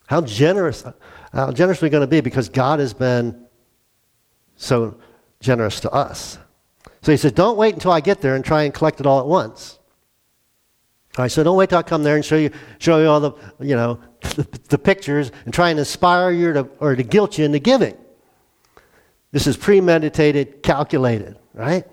How 0.06 0.22
generous, 0.22 0.82
how 1.32 1.52
generous 1.52 1.82
are 1.82 1.86
we 1.86 1.90
going 1.90 2.00
to 2.00 2.06
be 2.06 2.22
because 2.22 2.48
God 2.48 2.80
has 2.80 2.94
been 2.94 3.46
so 4.56 4.98
generous 5.40 5.80
to 5.80 5.90
us? 5.90 6.38
So 7.02 7.12
he 7.12 7.18
said, 7.18 7.34
Don't 7.34 7.56
wait 7.56 7.74
until 7.74 7.92
I 7.92 8.00
get 8.00 8.20
there 8.20 8.34
and 8.34 8.44
try 8.44 8.64
and 8.64 8.74
collect 8.74 9.00
it 9.00 9.06
all 9.06 9.20
at 9.20 9.26
once. 9.26 9.78
All 11.18 11.24
right, 11.24 11.30
so 11.30 11.42
don't 11.42 11.56
wait 11.56 11.70
till 11.70 11.78
I 11.78 11.82
come 11.82 12.04
there 12.04 12.14
and 12.14 12.24
show 12.24 12.36
you, 12.36 12.50
show 12.78 13.00
you 13.00 13.08
all 13.08 13.20
the, 13.20 13.32
you 13.58 13.74
know, 13.74 13.98
the, 14.20 14.46
the 14.68 14.78
pictures 14.78 15.32
and 15.44 15.52
try 15.52 15.70
and 15.70 15.78
inspire 15.78 16.30
you 16.30 16.52
to, 16.52 16.68
or 16.78 16.94
to 16.94 17.02
guilt 17.02 17.36
you 17.36 17.44
into 17.44 17.58
giving. 17.58 17.96
This 19.32 19.46
is 19.46 19.56
premeditated, 19.56 20.62
calculated, 20.62 21.36
right? 21.52 21.84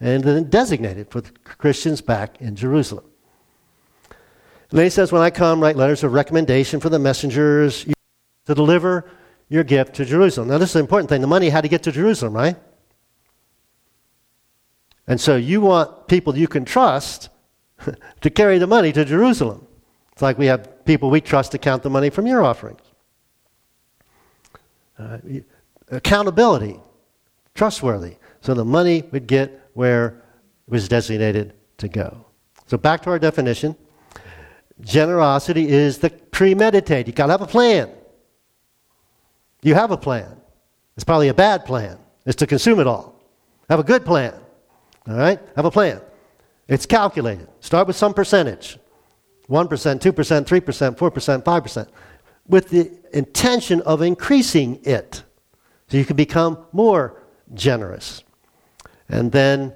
And 0.00 0.24
then 0.24 0.50
designated 0.50 1.10
for 1.10 1.20
the 1.20 1.30
Christians 1.44 2.00
back 2.00 2.40
in 2.40 2.56
Jerusalem. 2.56 3.04
Then 4.70 4.84
he 4.84 4.90
says, 4.90 5.12
When 5.12 5.22
I 5.22 5.30
come, 5.30 5.60
write 5.60 5.76
letters 5.76 6.02
of 6.02 6.12
recommendation 6.12 6.80
for 6.80 6.88
the 6.88 6.98
messengers 6.98 7.84
to 8.46 8.54
deliver 8.54 9.08
your 9.48 9.64
gift 9.64 9.94
to 9.96 10.04
Jerusalem. 10.04 10.48
Now, 10.48 10.58
this 10.58 10.70
is 10.70 10.76
an 10.76 10.80
important 10.80 11.08
thing. 11.08 11.20
The 11.20 11.26
money 11.26 11.50
had 11.50 11.62
to 11.62 11.68
get 11.68 11.82
to 11.84 11.92
Jerusalem, 11.92 12.34
right? 12.34 12.56
And 15.06 15.20
so 15.20 15.36
you 15.36 15.60
want 15.60 16.08
people 16.08 16.36
you 16.36 16.48
can 16.48 16.64
trust 16.64 17.28
to 18.20 18.30
carry 18.30 18.58
the 18.58 18.66
money 18.66 18.92
to 18.92 19.04
Jerusalem. 19.04 19.66
It's 20.12 20.22
like 20.22 20.38
we 20.38 20.46
have 20.46 20.84
people 20.84 21.10
we 21.10 21.20
trust 21.20 21.52
to 21.52 21.58
count 21.58 21.82
the 21.82 21.90
money 21.90 22.10
from 22.10 22.26
your 22.26 22.42
offerings. 22.42 22.82
Uh, 24.98 25.18
accountability, 25.90 26.78
trustworthy, 27.54 28.16
so 28.40 28.54
the 28.54 28.64
money 28.64 29.02
would 29.12 29.26
get 29.26 29.70
where 29.74 30.22
it 30.66 30.70
was 30.70 30.88
designated 30.88 31.54
to 31.78 31.88
go. 31.88 32.26
So 32.66 32.76
back 32.76 33.02
to 33.02 33.10
our 33.10 33.18
definition. 33.18 33.76
Generosity 34.80 35.68
is 35.68 35.98
the 35.98 36.10
premeditated. 36.10 37.08
You 37.08 37.12
got 37.12 37.26
to 37.26 37.32
have 37.32 37.42
a 37.42 37.46
plan. 37.46 37.90
You 39.62 39.74
have 39.74 39.90
a 39.90 39.96
plan. 39.96 40.40
It's 40.96 41.04
probably 41.04 41.28
a 41.28 41.34
bad 41.34 41.64
plan. 41.64 41.98
It's 42.26 42.36
to 42.36 42.46
consume 42.46 42.80
it 42.80 42.86
all. 42.86 43.20
Have 43.68 43.80
a 43.80 43.84
good 43.84 44.04
plan. 44.04 44.34
All 45.10 45.16
right? 45.16 45.40
Have 45.56 45.64
a 45.64 45.70
plan. 45.70 46.00
It's 46.68 46.86
calculated. 46.86 47.48
Start 47.60 47.88
with 47.88 47.96
some 47.96 48.14
percentage 48.14 48.78
1%, 49.48 49.68
2%, 49.68 50.00
3%, 50.00 50.96
4%, 50.96 51.42
5%, 51.42 51.88
with 52.46 52.68
the 52.68 52.92
intention 53.12 53.80
of 53.82 54.00
increasing 54.00 54.78
it 54.84 55.24
so 55.88 55.96
you 55.96 56.04
can 56.04 56.14
become 56.16 56.64
more 56.72 57.20
generous. 57.52 58.22
And 59.08 59.32
then 59.32 59.74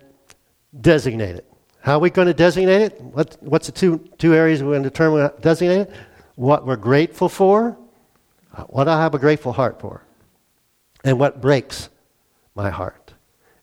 designate 0.81 1.35
it. 1.35 1.51
How 1.81 1.97
are 1.97 1.99
we 1.99 2.11
going 2.11 2.29
to 2.29 2.35
designate 2.35 2.83
it? 2.83 3.01
What, 3.01 3.37
what's 3.41 3.67
the 3.67 3.73
two, 3.73 3.99
two 4.19 4.33
areas 4.33 4.63
we're 4.63 4.71
going 4.71 4.85
to 4.85 4.91
determine 4.91 5.31
designate 5.41 5.89
it? 5.89 5.91
What 6.37 6.65
we're 6.65 6.77
grateful 6.77 7.29
for, 7.29 7.77
uh, 8.55 8.63
what 8.65 8.87
I 8.87 9.01
have 9.01 9.15
a 9.15 9.19
grateful 9.19 9.53
heart 9.53 9.81
for, 9.81 10.03
and 11.03 11.19
what 11.19 11.41
breaks 11.41 11.89
my 12.55 12.71
heart. 12.71 13.15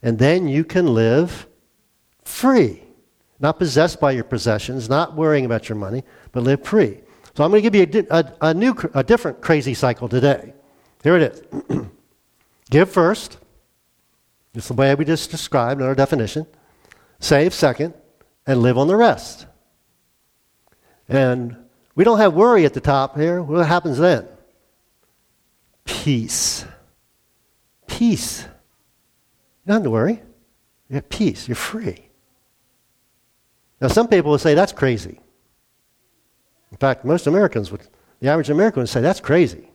And 0.03 0.19
then 0.19 0.49
you 0.49 0.65
can 0.65 0.93
live 0.93 1.47
free. 2.31 2.83
Not 3.39 3.57
possessed 3.57 3.99
by 3.99 4.11
your 4.11 4.23
possessions, 4.23 4.89
not 4.89 5.15
worrying 5.15 5.45
about 5.45 5.67
your 5.67 5.75
money, 5.75 6.03
but 6.31 6.43
live 6.43 6.63
free. 6.63 6.99
So 7.35 7.43
I'm 7.43 7.51
going 7.51 7.63
to 7.63 7.69
give 7.69 7.93
you 7.93 8.05
a, 8.11 8.17
a, 8.17 8.33
a 8.49 8.53
new, 8.53 8.75
a 8.93 9.03
different 9.03 9.41
crazy 9.41 9.73
cycle 9.73 10.07
today. 10.07 10.53
Here 11.03 11.17
it 11.17 11.23
is. 11.33 11.87
give 12.69 12.89
first. 12.91 13.37
It's 14.53 14.67
the 14.67 14.73
way 14.73 14.93
we 14.95 15.05
just 15.05 15.31
described 15.31 15.81
in 15.81 15.87
our 15.87 15.95
definition. 15.95 16.45
Save 17.19 17.53
second, 17.53 17.93
and 18.45 18.61
live 18.61 18.77
on 18.77 18.87
the 18.87 18.95
rest. 18.95 19.45
And 21.07 21.55
we 21.95 22.03
don't 22.03 22.17
have 22.17 22.33
worry 22.33 22.65
at 22.65 22.73
the 22.73 22.81
top 22.81 23.17
here. 23.17 23.41
What 23.41 23.65
happens 23.67 23.97
then? 23.97 24.27
Peace. 25.85 26.65
Peace. 27.87 28.45
Don't 29.65 29.75
have 29.75 29.83
to 29.83 29.89
worry. 29.89 30.21
You 30.89 30.95
have 30.95 31.09
peace. 31.09 31.47
You're 31.47 31.55
free. 31.55 32.07
Now, 33.81 33.87
some 33.87 34.07
people 34.07 34.29
would 34.31 34.41
say 34.41 34.53
that's 34.53 34.71
crazy. 34.71 35.19
In 36.71 36.77
fact, 36.77 37.03
most 37.03 37.25
Americans 37.25 37.71
would, 37.71 37.81
the 38.19 38.29
average 38.29 38.51
American 38.51 38.81
would 38.81 38.89
say 38.89 39.01
that's 39.01 39.19
crazy. 39.19 39.67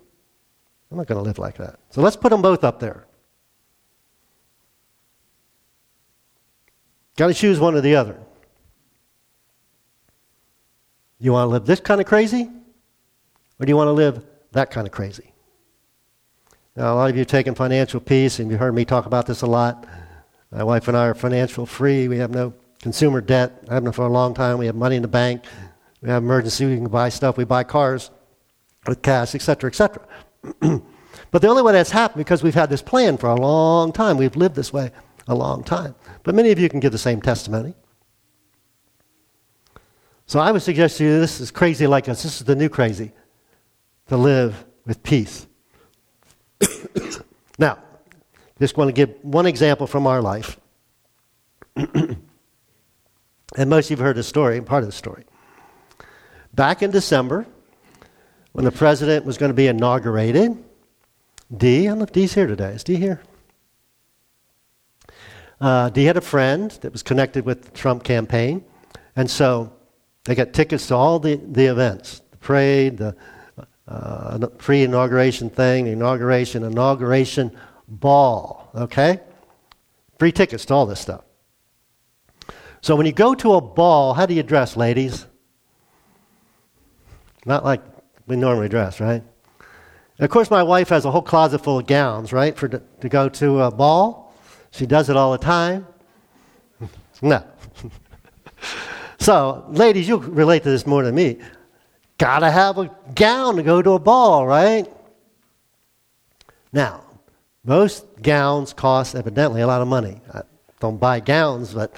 I'm 0.90 0.96
not 0.96 1.08
going 1.08 1.18
to 1.18 1.24
live 1.24 1.38
like 1.38 1.56
that. 1.56 1.80
So 1.90 2.00
let's 2.00 2.16
put 2.16 2.30
them 2.30 2.40
both 2.40 2.62
up 2.62 2.78
there. 2.78 3.04
Got 7.16 7.28
to 7.28 7.34
choose 7.34 7.58
one 7.58 7.74
or 7.74 7.80
the 7.80 7.96
other. 7.96 8.16
You 11.18 11.32
want 11.32 11.48
to 11.48 11.50
live 11.50 11.66
this 11.66 11.80
kind 11.80 12.00
of 12.00 12.06
crazy? 12.06 12.48
Or 13.58 13.66
do 13.66 13.70
you 13.70 13.76
want 13.76 13.88
to 13.88 13.92
live 13.92 14.22
that 14.52 14.70
kind 14.70 14.86
of 14.86 14.92
crazy? 14.92 15.32
Now, 16.76 16.92
a 16.92 16.94
lot 16.94 17.10
of 17.10 17.16
you 17.16 17.20
have 17.20 17.28
taken 17.28 17.54
financial 17.54 18.00
peace, 18.00 18.38
and 18.38 18.50
you've 18.50 18.60
heard 18.60 18.74
me 18.74 18.84
talk 18.84 19.06
about 19.06 19.26
this 19.26 19.42
a 19.42 19.46
lot. 19.46 19.86
My 20.52 20.62
wife 20.62 20.86
and 20.88 20.96
I 20.96 21.06
are 21.06 21.14
financial 21.14 21.66
free. 21.66 22.06
We 22.06 22.18
have 22.18 22.30
no 22.30 22.52
consumer 22.86 23.20
debt. 23.20 23.66
Them 23.66 23.90
for 23.90 24.06
a 24.06 24.08
long 24.08 24.32
time. 24.32 24.58
We 24.58 24.66
have 24.66 24.76
money 24.76 24.94
in 24.94 25.02
the 25.02 25.08
bank. 25.08 25.42
We 26.02 26.08
have 26.08 26.22
emergency. 26.22 26.66
We 26.66 26.76
can 26.76 26.86
buy 26.86 27.08
stuff. 27.08 27.36
We 27.36 27.42
buy 27.42 27.64
cars 27.64 28.12
with 28.86 29.02
cash, 29.02 29.34
etc., 29.34 29.70
etc. 29.70 30.06
but 31.32 31.42
the 31.42 31.48
only 31.48 31.64
way 31.64 31.72
that's 31.72 31.90
happened 31.90 32.20
because 32.20 32.44
we've 32.44 32.54
had 32.54 32.70
this 32.70 32.82
plan 32.82 33.16
for 33.16 33.28
a 33.28 33.34
long 33.34 33.90
time. 33.90 34.16
We've 34.16 34.36
lived 34.36 34.54
this 34.54 34.72
way 34.72 34.92
a 35.26 35.34
long 35.34 35.64
time. 35.64 35.96
But 36.22 36.36
many 36.36 36.52
of 36.52 36.60
you 36.60 36.68
can 36.68 36.78
give 36.78 36.92
the 36.92 36.98
same 36.98 37.20
testimony. 37.20 37.74
So 40.26 40.38
I 40.38 40.52
would 40.52 40.62
suggest 40.62 40.98
to 40.98 41.04
you 41.04 41.18
this 41.18 41.40
is 41.40 41.50
crazy 41.50 41.88
like 41.88 42.08
us. 42.08 42.22
This 42.22 42.40
is 42.40 42.46
the 42.46 42.54
new 42.54 42.68
crazy 42.68 43.10
to 44.06 44.16
live 44.16 44.64
with 44.86 45.02
peace. 45.02 45.48
now, 47.58 47.80
just 48.60 48.76
want 48.76 48.86
to 48.86 48.92
give 48.92 49.12
one 49.22 49.46
example 49.46 49.88
from 49.88 50.06
our 50.06 50.22
life. 50.22 50.56
And 53.56 53.70
most 53.70 53.86
of 53.86 53.92
you 53.92 53.96
have 53.96 54.04
heard 54.04 54.16
the 54.16 54.22
story, 54.22 54.60
part 54.60 54.82
of 54.84 54.88
the 54.88 54.94
story. 54.94 55.24
Back 56.52 56.82
in 56.82 56.90
December, 56.90 57.46
when 58.52 58.64
the 58.64 58.72
president 58.72 59.24
was 59.24 59.38
going 59.38 59.50
to 59.50 59.54
be 59.54 59.66
inaugurated, 59.66 60.62
Dee, 61.54 61.86
I 61.86 61.90
don't 61.90 61.98
know 61.98 62.04
if 62.04 62.12
Dee's 62.12 62.34
here 62.34 62.46
today. 62.46 62.72
Is 62.72 62.84
Dee 62.84 62.96
here? 62.96 63.22
Uh, 65.58 65.88
Dee 65.88 66.04
had 66.04 66.18
a 66.18 66.22
friend 66.22 66.70
that 66.82 66.92
was 66.92 67.02
connected 67.02 67.46
with 67.46 67.62
the 67.62 67.70
Trump 67.70 68.04
campaign, 68.04 68.62
and 69.14 69.30
so 69.30 69.72
they 70.24 70.34
got 70.34 70.52
tickets 70.52 70.88
to 70.88 70.94
all 70.94 71.18
the, 71.18 71.36
the 71.36 71.66
events 71.66 72.20
the 72.30 72.36
parade, 72.36 72.98
the 72.98 73.16
uh, 73.88 74.38
pre 74.58 74.82
inauguration 74.82 75.48
thing, 75.48 75.84
the 75.86 75.92
inauguration, 75.92 76.62
inauguration 76.62 77.56
ball. 77.88 78.70
Okay? 78.74 79.20
Free 80.18 80.32
tickets 80.32 80.64
to 80.66 80.74
all 80.74 80.84
this 80.84 81.00
stuff. 81.00 81.25
So 82.86 82.94
when 82.94 83.04
you 83.04 83.10
go 83.10 83.34
to 83.34 83.54
a 83.54 83.60
ball, 83.60 84.14
how 84.14 84.26
do 84.26 84.34
you 84.34 84.44
dress, 84.44 84.76
ladies? 84.76 85.26
Not 87.44 87.64
like 87.64 87.82
we 88.28 88.36
normally 88.36 88.68
dress, 88.68 89.00
right? 89.00 89.24
Of 90.20 90.30
course, 90.30 90.52
my 90.52 90.62
wife 90.62 90.90
has 90.90 91.04
a 91.04 91.10
whole 91.10 91.20
closet 91.20 91.64
full 91.64 91.80
of 91.80 91.88
gowns, 91.88 92.32
right, 92.32 92.56
for 92.56 92.68
to 92.68 93.08
go 93.08 93.28
to 93.28 93.62
a 93.62 93.72
ball. 93.72 94.32
She 94.70 94.86
does 94.86 95.10
it 95.10 95.16
all 95.16 95.32
the 95.32 95.38
time. 95.38 95.84
no. 97.22 97.42
so, 99.18 99.64
ladies, 99.70 100.06
you 100.06 100.18
relate 100.18 100.62
to 100.62 100.70
this 100.70 100.86
more 100.86 101.02
than 101.02 101.16
me. 101.16 101.38
Gotta 102.18 102.52
have 102.52 102.78
a 102.78 102.88
gown 103.16 103.56
to 103.56 103.64
go 103.64 103.82
to 103.82 103.90
a 103.94 103.98
ball, 103.98 104.46
right? 104.46 104.86
Now, 106.72 107.02
most 107.64 108.22
gowns 108.22 108.72
cost 108.72 109.16
evidently 109.16 109.60
a 109.60 109.66
lot 109.66 109.82
of 109.82 109.88
money. 109.88 110.20
I 110.32 110.42
don't 110.78 111.00
buy 111.00 111.18
gowns, 111.18 111.74
but 111.74 111.92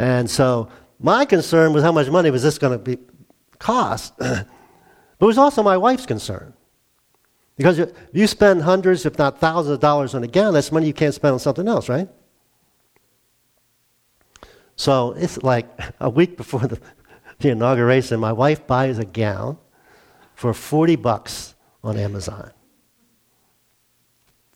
and 0.00 0.30
so 0.30 0.70
my 0.98 1.26
concern 1.26 1.74
was 1.74 1.82
how 1.82 1.92
much 1.92 2.08
money 2.08 2.30
was 2.30 2.42
this 2.42 2.56
going 2.56 2.72
to 2.72 2.82
be 2.82 2.96
cost. 3.58 4.16
but 4.18 4.46
it 5.20 5.24
was 5.26 5.36
also 5.36 5.62
my 5.62 5.76
wife's 5.76 6.06
concern. 6.06 6.54
Because 7.58 7.78
if 7.78 7.92
you 8.14 8.26
spend 8.26 8.62
hundreds, 8.62 9.04
if 9.04 9.18
not 9.18 9.40
thousands 9.40 9.74
of 9.74 9.80
dollars 9.80 10.14
on 10.14 10.24
a 10.24 10.26
gown, 10.26 10.54
that's 10.54 10.72
money 10.72 10.86
you 10.86 10.94
can't 10.94 11.12
spend 11.12 11.34
on 11.34 11.38
something 11.38 11.68
else, 11.68 11.90
right? 11.90 12.08
So 14.74 15.12
it's 15.12 15.42
like 15.42 15.68
a 16.00 16.08
week 16.08 16.38
before 16.38 16.60
the, 16.60 16.80
the 17.40 17.50
inauguration, 17.50 18.18
my 18.20 18.32
wife 18.32 18.66
buys 18.66 18.98
a 18.98 19.04
gown 19.04 19.58
for 20.34 20.54
40 20.54 20.96
bucks 20.96 21.54
on 21.84 21.98
Amazon. 21.98 22.50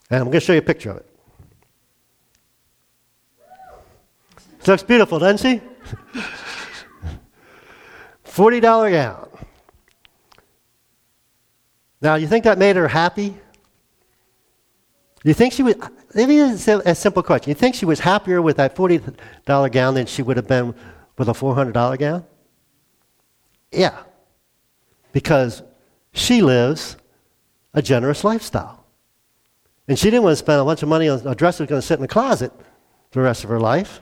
And 0.08 0.20
I'm 0.20 0.28
going 0.28 0.40
to 0.40 0.40
show 0.40 0.54
you 0.54 0.60
a 0.60 0.62
picture 0.62 0.92
of 0.92 0.96
it. 0.96 1.13
It 4.64 4.68
looks 4.68 4.82
beautiful, 4.82 5.18
doesn't 5.18 5.46
she? 5.46 5.60
$40 8.24 8.62
gown. 8.62 9.28
Now, 12.00 12.14
you 12.14 12.26
think 12.26 12.44
that 12.44 12.56
made 12.56 12.74
her 12.76 12.88
happy? 12.88 13.36
You 15.22 15.34
think 15.34 15.52
she 15.52 15.62
was, 15.62 15.74
maybe 16.14 16.38
it's 16.38 16.66
a 16.66 16.94
simple 16.94 17.22
question. 17.22 17.50
You 17.50 17.54
think 17.54 17.74
she 17.74 17.84
was 17.84 18.00
happier 18.00 18.40
with 18.40 18.56
that 18.56 18.74
$40 18.74 19.70
gown 19.70 19.94
than 19.96 20.06
she 20.06 20.22
would 20.22 20.38
have 20.38 20.48
been 20.48 20.74
with 21.18 21.28
a 21.28 21.34
$400 21.34 21.98
gown? 21.98 22.24
Yeah. 23.70 23.98
Because 25.12 25.62
she 26.14 26.40
lives 26.40 26.96
a 27.74 27.82
generous 27.82 28.24
lifestyle. 28.24 28.86
And 29.88 29.98
she 29.98 30.08
didn't 30.08 30.22
want 30.22 30.32
to 30.32 30.36
spend 30.36 30.58
a 30.58 30.64
bunch 30.64 30.82
of 30.82 30.88
money 30.88 31.10
on 31.10 31.20
a 31.26 31.34
dress 31.34 31.58
that 31.58 31.64
was 31.64 31.68
going 31.68 31.82
to 31.82 31.86
sit 31.86 31.96
in 31.96 32.00
the 32.02 32.08
closet 32.08 32.50
for 33.10 33.20
the 33.20 33.24
rest 33.26 33.44
of 33.44 33.50
her 33.50 33.60
life 33.60 34.00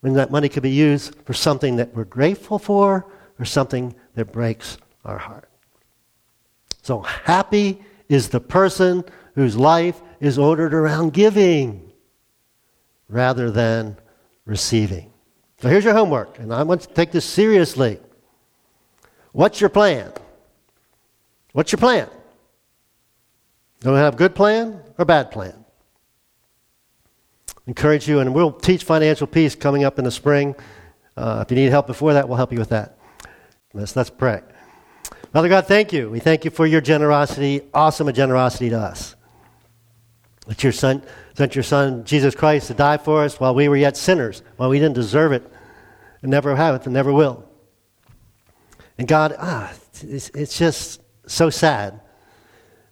when 0.00 0.14
that 0.14 0.30
money 0.30 0.48
could 0.48 0.62
be 0.62 0.70
used 0.70 1.14
for 1.24 1.32
something 1.32 1.76
that 1.76 1.94
we're 1.94 2.04
grateful 2.04 2.58
for 2.58 3.06
or 3.38 3.44
something 3.44 3.94
that 4.14 4.32
breaks 4.32 4.78
our 5.04 5.18
heart. 5.18 5.48
So 6.82 7.00
happy 7.00 7.82
is 8.08 8.28
the 8.28 8.40
person 8.40 9.04
whose 9.34 9.56
life 9.56 10.00
is 10.20 10.38
ordered 10.38 10.74
around 10.74 11.12
giving 11.12 11.92
rather 13.08 13.50
than 13.50 13.96
receiving. 14.44 15.12
So 15.60 15.68
here's 15.68 15.84
your 15.84 15.94
homework, 15.94 16.38
and 16.38 16.52
I 16.52 16.62
want 16.62 16.82
you 16.82 16.88
to 16.88 16.94
take 16.94 17.12
this 17.12 17.24
seriously. 17.24 17.98
What's 19.32 19.60
your 19.60 19.70
plan? 19.70 20.12
What's 21.52 21.70
your 21.72 21.78
plan? 21.78 22.08
Do 23.80 23.92
we 23.92 23.98
have 23.98 24.14
a 24.14 24.16
good 24.16 24.34
plan 24.34 24.80
or 24.98 25.04
bad 25.04 25.30
plan? 25.30 25.59
Encourage 27.66 28.08
you, 28.08 28.20
and 28.20 28.34
we'll 28.34 28.52
teach 28.52 28.84
financial 28.84 29.26
peace 29.26 29.54
coming 29.54 29.84
up 29.84 29.98
in 29.98 30.04
the 30.04 30.10
spring. 30.10 30.54
Uh, 31.16 31.44
if 31.44 31.50
you 31.50 31.56
need 31.56 31.70
help 31.70 31.86
before 31.86 32.14
that, 32.14 32.28
we'll 32.28 32.36
help 32.36 32.52
you 32.52 32.58
with 32.58 32.70
that. 32.70 32.98
Let's, 33.72 33.94
let's 33.94 34.10
pray. 34.10 34.42
Father 35.32 35.48
God, 35.48 35.66
thank 35.66 35.92
you. 35.92 36.10
We 36.10 36.18
thank 36.18 36.44
you 36.44 36.50
for 36.50 36.66
your 36.66 36.80
generosity, 36.80 37.62
awesome 37.72 38.12
generosity 38.12 38.70
to 38.70 38.78
us. 38.78 39.14
That 40.46 40.62
your 40.64 40.72
son 40.72 41.04
sent 41.34 41.54
your 41.54 41.62
son 41.62 42.04
Jesus 42.04 42.34
Christ 42.34 42.66
to 42.66 42.74
die 42.74 42.96
for 42.96 43.22
us 43.22 43.38
while 43.38 43.54
we 43.54 43.68
were 43.68 43.76
yet 43.76 43.96
sinners, 43.96 44.42
while 44.56 44.68
we 44.68 44.78
didn't 44.78 44.96
deserve 44.96 45.32
it, 45.32 45.48
and 46.22 46.30
never 46.30 46.56
have 46.56 46.74
it, 46.74 46.84
and 46.86 46.92
never 46.92 47.12
will. 47.12 47.48
And 48.98 49.06
God, 49.06 49.34
ah, 49.38 49.72
it's, 50.02 50.30
it's 50.30 50.58
just 50.58 51.00
so 51.26 51.48
sad 51.48 52.00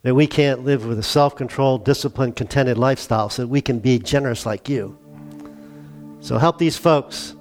that 0.08 0.14
we 0.14 0.26
can't 0.26 0.64
live 0.64 0.86
with 0.86 0.98
a 0.98 1.02
self 1.02 1.36
controlled, 1.36 1.84
disciplined, 1.84 2.34
contented 2.34 2.78
lifestyle 2.78 3.28
so 3.28 3.42
that 3.42 3.48
we 3.48 3.60
can 3.60 3.78
be 3.78 3.98
generous 3.98 4.46
like 4.46 4.66
you. 4.66 4.96
So 6.20 6.38
help 6.38 6.56
these 6.56 6.78
folks 6.78 7.36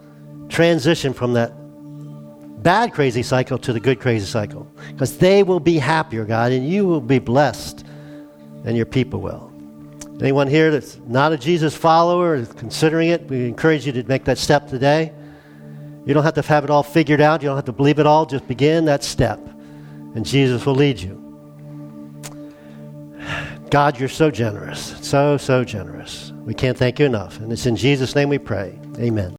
transition 0.50 1.14
from 1.14 1.32
that 1.32 1.54
bad 2.62 2.92
crazy 2.92 3.24
cycle 3.24 3.58
to 3.60 3.72
the 3.72 3.80
good 3.80 4.02
crazy 4.02 4.26
cycle 4.26 4.70
because 4.90 5.18
they 5.18 5.44
will 5.44 5.62
be 5.62 5.78
happier, 5.78 6.26
God, 6.26 6.52
and 6.52 6.68
you 6.68 6.86
will 6.86 7.00
be 7.00 7.20
blessed, 7.20 7.86
and 8.66 8.76
your 8.76 8.86
people 8.86 9.22
will. 9.22 9.50
Anyone 10.20 10.50
here 10.50 10.70
that's 10.70 10.98
not 11.08 11.32
a 11.32 11.38
Jesus 11.38 11.74
follower 11.74 12.36
or 12.36 12.46
considering 12.48 13.08
it, 13.08 13.30
we 13.30 13.48
encourage 13.48 13.86
you 13.86 13.94
to 13.94 14.04
make 14.04 14.26
that 14.26 14.38
step 14.38 14.68
today. 14.68 15.14
You 16.06 16.14
don't 16.14 16.26
have 16.26 16.34
to 16.34 16.42
have 16.42 16.66
it 16.66 16.70
all 16.70 16.84
figured 16.84 17.22
out. 17.22 17.42
You 17.42 17.48
don't 17.48 17.56
have 17.56 17.64
to 17.64 17.72
believe 17.72 17.98
it 17.98 18.06
all. 18.06 18.26
Just 18.26 18.46
begin 18.46 18.84
that 18.86 19.06
step, 19.06 19.40
and 20.16 20.26
Jesus 20.26 20.66
will 20.66 20.76
lead 20.76 21.00
you. 21.00 21.27
God, 23.70 24.00
you're 24.00 24.08
so 24.08 24.32
generous, 24.32 24.96
so, 25.02 25.36
so 25.38 25.64
generous. 25.64 26.32
We 26.46 26.54
can't 26.54 26.78
thank 26.78 27.00
you 27.00 27.06
enough. 27.06 27.40
And 27.40 27.52
it's 27.52 27.66
in 27.66 27.76
Jesus' 27.76 28.16
name 28.16 28.30
we 28.30 28.38
pray. 28.38 28.80
Amen. 28.98 29.34